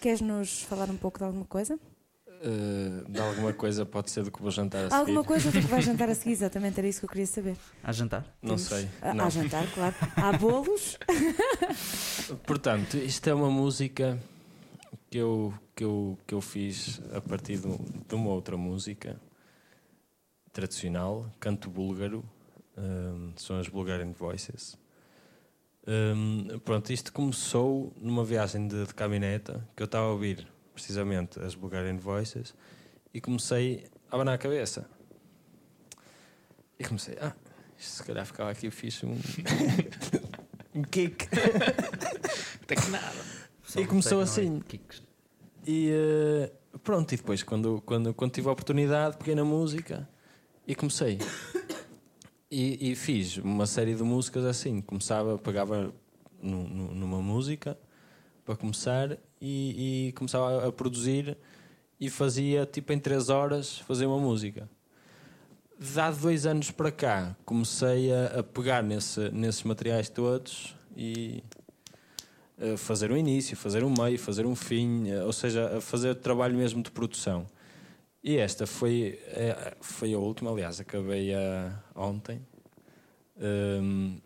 Queres-nos 0.00 0.62
falar 0.62 0.88
um 0.90 0.96
pouco 0.96 1.18
de 1.18 1.24
alguma 1.24 1.44
coisa? 1.44 1.78
Uh, 2.42 3.04
de 3.10 3.20
alguma 3.20 3.52
coisa 3.52 3.84
pode 3.84 4.10
ser 4.10 4.24
do 4.24 4.30
que 4.30 4.40
vou 4.40 4.50
jantar 4.50 4.78
a 4.78 4.88
seguir. 4.88 4.94
Alguma 4.94 5.22
coisa 5.22 5.50
do 5.52 5.60
que 5.60 5.66
vais 5.66 5.84
jantar 5.84 6.08
a 6.08 6.14
seguir, 6.14 6.32
exatamente, 6.32 6.78
era 6.78 6.88
isso 6.88 7.00
que 7.00 7.04
eu 7.04 7.10
queria 7.10 7.26
saber. 7.26 7.54
A 7.84 7.92
jantar. 7.92 8.22
Não 8.40 8.56
Temos- 8.56 8.62
sei. 8.62 8.88
Ah, 9.02 9.12
não. 9.12 9.26
Há 9.26 9.28
jantar, 9.28 9.66
claro. 9.74 9.94
Há 10.16 10.32
bolos. 10.38 10.96
Portanto, 12.46 12.96
isto 12.96 13.28
é 13.28 13.34
uma 13.34 13.50
música 13.50 14.18
que 15.10 15.18
eu, 15.18 15.52
que 15.76 15.84
eu, 15.84 16.18
que 16.26 16.34
eu 16.34 16.40
fiz 16.40 17.00
a 17.14 17.20
partir 17.20 17.58
de, 17.58 17.66
um- 17.66 17.78
de 18.08 18.14
uma 18.14 18.30
outra 18.30 18.56
música 18.56 19.20
tradicional, 20.52 21.26
canto 21.38 21.68
búlgaro, 21.68 22.24
hum, 22.76 23.32
são 23.36 23.58
as 23.58 23.68
Bulgarian 23.68 24.12
Voices. 24.12 24.78
Hum, 25.86 26.58
pronto, 26.64 26.90
isto 26.92 27.12
começou 27.12 27.92
numa 28.00 28.24
viagem 28.24 28.66
de, 28.68 28.86
de 28.86 28.94
caminhoneta 28.94 29.66
que 29.76 29.82
eu 29.82 29.86
estava 29.86 30.06
a 30.06 30.10
ouvir 30.10 30.46
precisamente 30.74 31.38
as 31.40 31.54
Bulgarian 31.54 31.96
Voices 31.96 32.54
e 33.12 33.20
comecei 33.20 33.84
a 34.10 34.14
abanar 34.14 34.34
a 34.34 34.38
cabeça. 34.38 34.88
E 36.78 36.84
comecei, 36.84 37.16
ah, 37.20 37.34
isto 37.78 37.96
se 37.96 38.02
calhar 38.04 38.24
ficava 38.24 38.50
aqui 38.50 38.70
fixe 38.70 39.04
um, 39.06 39.16
um 40.74 40.82
kick. 40.82 41.28
E 43.82 43.86
começou 43.86 44.20
assim. 44.20 44.60
E 45.66 45.90
eh, 45.92 46.52
pronto, 46.82 47.12
e 47.12 47.16
depois 47.16 47.42
quando, 47.42 47.80
quando, 47.84 48.14
quando 48.14 48.32
tive 48.32 48.48
a 48.48 48.52
oportunidade, 48.52 49.16
peguei 49.16 49.34
na 49.34 49.44
música 49.44 50.08
e 50.66 50.74
comecei. 50.74 51.18
E, 52.50 52.90
e 52.92 52.96
fiz 52.96 53.36
uma 53.38 53.66
série 53.66 53.94
de 53.94 54.02
músicas 54.02 54.44
assim. 54.44 54.80
Começava, 54.80 55.36
pegava 55.38 55.92
nu- 56.42 56.68
nu- 56.68 56.94
numa 56.94 57.20
música 57.20 57.78
para 58.50 58.56
começar 58.56 59.16
e, 59.40 60.08
e 60.08 60.12
começava 60.12 60.66
a, 60.66 60.72
produzir 60.72 61.38
e 62.00 62.10
fazia 62.10 62.66
tipo 62.66 62.92
em 62.92 62.98
três 62.98 63.28
horas 63.28 63.78
fazer 63.78 64.06
uma 64.06 64.18
música. 64.18 64.68
Dado 65.78 66.16
dois 66.20 66.44
anos 66.46 66.72
para 66.72 66.90
cá, 66.90 67.36
comecei 67.44 68.12
a, 68.12 68.40
a 68.40 68.42
pegar 68.42 68.82
nesse, 68.82 69.30
nesses 69.30 69.62
materiais 69.62 70.08
todos 70.08 70.74
e 70.96 71.44
a 72.60 72.76
fazer 72.76 73.12
um 73.12 73.16
início, 73.16 73.56
fazer 73.56 73.84
um 73.84 73.94
meio, 73.96 74.18
fazer 74.18 74.44
um 74.44 74.56
fim, 74.56 75.08
eh, 75.08 75.22
ou 75.22 75.32
seja, 75.32 75.78
a 75.78 75.80
fazer 75.80 76.16
trabalho 76.16 76.58
mesmo 76.58 76.82
de 76.82 76.90
produção. 76.90 77.46
E 78.22 78.36
esta 78.36 78.66
foi, 78.66 79.20
eh, 79.28 79.76
foi 79.80 80.12
a 80.12 80.18
última, 80.18 80.50
aliás, 80.50 80.80
acabei 80.80 81.32
a, 81.32 81.80
ontem. 81.94 82.44
Hum, 83.40 84.20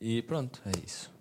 e 0.00 0.20
pronto, 0.22 0.60
é 0.66 0.72
isso. 0.84 1.13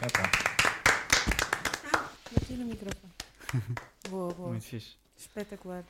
Ah, 0.00 0.08
tá. 0.10 0.30
Bati 2.32 2.52
no 2.52 2.66
microfone. 2.66 3.12
Boa, 4.08 4.32
boa. 4.32 4.50
Muito 4.50 4.64
fixe. 4.64 4.96
Espetacular. 5.16 5.84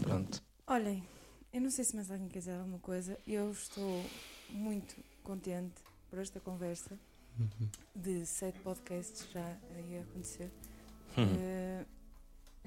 Pronto. 0.00 0.42
Olhem, 0.66 1.06
eu 1.52 1.60
não 1.60 1.70
sei 1.70 1.84
se 1.84 1.94
mais 1.94 2.10
alguém 2.10 2.28
quer 2.28 2.38
dizer 2.38 2.52
alguma 2.52 2.78
coisa. 2.78 3.18
Eu 3.26 3.50
estou 3.50 4.04
muito 4.48 4.96
contente 5.22 5.74
por 6.08 6.18
esta 6.18 6.40
conversa 6.40 6.98
de 7.94 8.24
sete 8.24 8.58
podcasts 8.60 9.30
já 9.30 9.56
aí 9.76 9.98
a 9.98 10.00
acontecer. 10.00 10.50
Eh, 11.18 11.84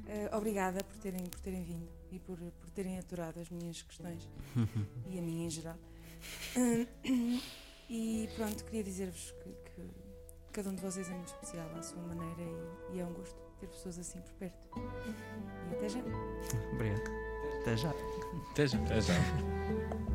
eh, 0.08 0.30
obrigada 0.32 0.84
por 0.84 0.96
terem, 0.98 1.26
por 1.26 1.40
terem 1.40 1.64
vindo 1.64 1.90
e 2.12 2.20
por, 2.20 2.38
por 2.38 2.70
terem 2.70 3.00
aturado 3.00 3.40
as 3.40 3.50
minhas 3.50 3.82
questões 3.82 4.30
e 5.10 5.18
a 5.18 5.22
minha 5.24 5.48
em 5.48 5.50
geral. 5.50 5.78
e 7.90 8.30
pronto, 8.36 8.64
queria 8.66 8.84
dizer-vos 8.84 9.32
que, 9.44 9.50
que 9.50 10.52
cada 10.52 10.70
um 10.70 10.76
de 10.76 10.82
vocês 10.82 11.10
é 11.10 11.14
muito 11.14 11.28
especial 11.28 11.70
à 11.78 11.82
sua 11.82 12.02
maneira 12.02 12.42
e, 12.92 12.98
e 12.98 13.00
é 13.00 13.06
um 13.06 13.14
gosto 13.14 13.36
ter 13.60 13.68
pessoas 13.68 14.00
assim 14.00 14.22
por 14.22 14.34
perto. 14.34 14.68
E 14.78 15.76
até 15.76 15.90
já. 15.90 16.00
Obrigado. 16.74 17.12
Até 17.62 17.78
já. 17.78 17.94
Até 18.52 18.68
já. 18.68 18.78
Até 18.80 19.02
já. 19.02 20.15